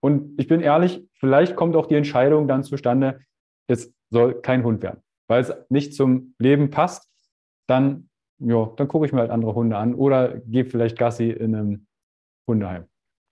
[0.00, 3.20] Und ich bin ehrlich, vielleicht kommt auch die Entscheidung dann zustande,
[3.68, 7.10] es soll kein Hund werden, weil es nicht zum Leben passt.
[7.68, 8.08] Dann,
[8.38, 11.86] dann gucke ich mir halt andere Hunde an oder gehe vielleicht Gassi in einem
[12.46, 12.86] Hundeheim.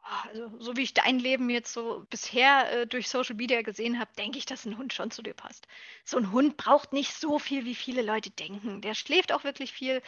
[0.07, 3.99] Ah, also, so wie ich dein Leben jetzt so bisher äh, durch Social Media gesehen
[3.99, 5.67] habe, denke ich, dass ein Hund schon zu dir passt.
[6.05, 8.83] So ein Hund braucht nicht so viel, wie viele Leute denken.
[8.83, 10.03] Der schläft auch wirklich viel,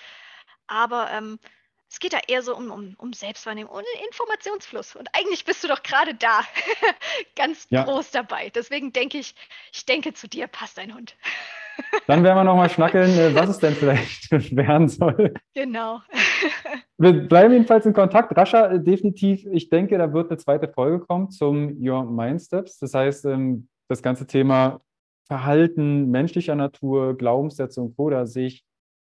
[0.67, 1.39] aber ähm,
[1.89, 4.97] es geht da eher so um, um, um Selbstwahrnehmung und Informationsfluss.
[4.97, 6.43] Und eigentlich bist du doch gerade da
[7.35, 7.85] ganz ja.
[7.85, 8.51] groß dabei.
[8.51, 9.35] Deswegen denke ich,
[9.73, 11.17] ich denke, zu dir passt ein Hund.
[12.07, 15.35] Dann werden wir nochmal schnackeln, äh, was es denn vielleicht werden soll.
[15.55, 16.01] Genau.
[16.99, 18.37] Wir bleiben jedenfalls in Kontakt.
[18.37, 22.79] Rascha, äh, definitiv, ich denke, da wird eine zweite Folge kommen zum Your Mind Steps.
[22.79, 24.81] Das heißt, ähm, das ganze Thema
[25.27, 28.65] Verhalten menschlicher Natur, Glaubenssätze und Co., da sehe ich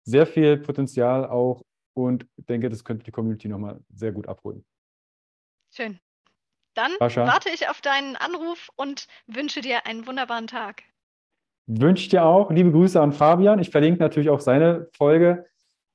[0.03, 1.61] sehr viel Potenzial auch
[1.93, 4.65] und denke, das könnte die Community nochmal sehr gut abholen.
[5.71, 5.99] Schön.
[6.73, 7.27] Dann Rascha.
[7.27, 10.83] warte ich auf deinen Anruf und wünsche dir einen wunderbaren Tag.
[11.71, 12.49] Wünsche ich dir auch.
[12.49, 13.59] Liebe Grüße an Fabian.
[13.59, 15.45] Ich verlinke natürlich auch seine Folge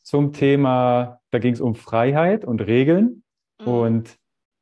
[0.04, 3.24] zum Thema, da ging es um Freiheit und Regeln.
[3.60, 3.66] Mhm.
[3.66, 4.18] Und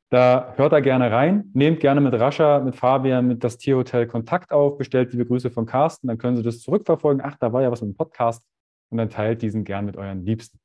[0.09, 1.51] da hört er gerne rein.
[1.53, 4.77] Nehmt gerne mit Rascha, mit Fabian, mit das Tierhotel Kontakt auf.
[4.77, 6.07] Bestellt liebe Grüße von Carsten.
[6.07, 7.21] Dann können Sie das zurückverfolgen.
[7.23, 8.43] Ach, da war ja was mit dem Podcast.
[8.89, 10.59] Und dann teilt diesen gern mit euren Liebsten.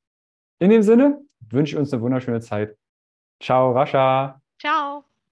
[0.60, 2.76] In dem Sinne wünsche ich uns eine wunderschöne Zeit.
[3.40, 4.40] Ciao, Rascha.
[4.58, 5.07] Ciao.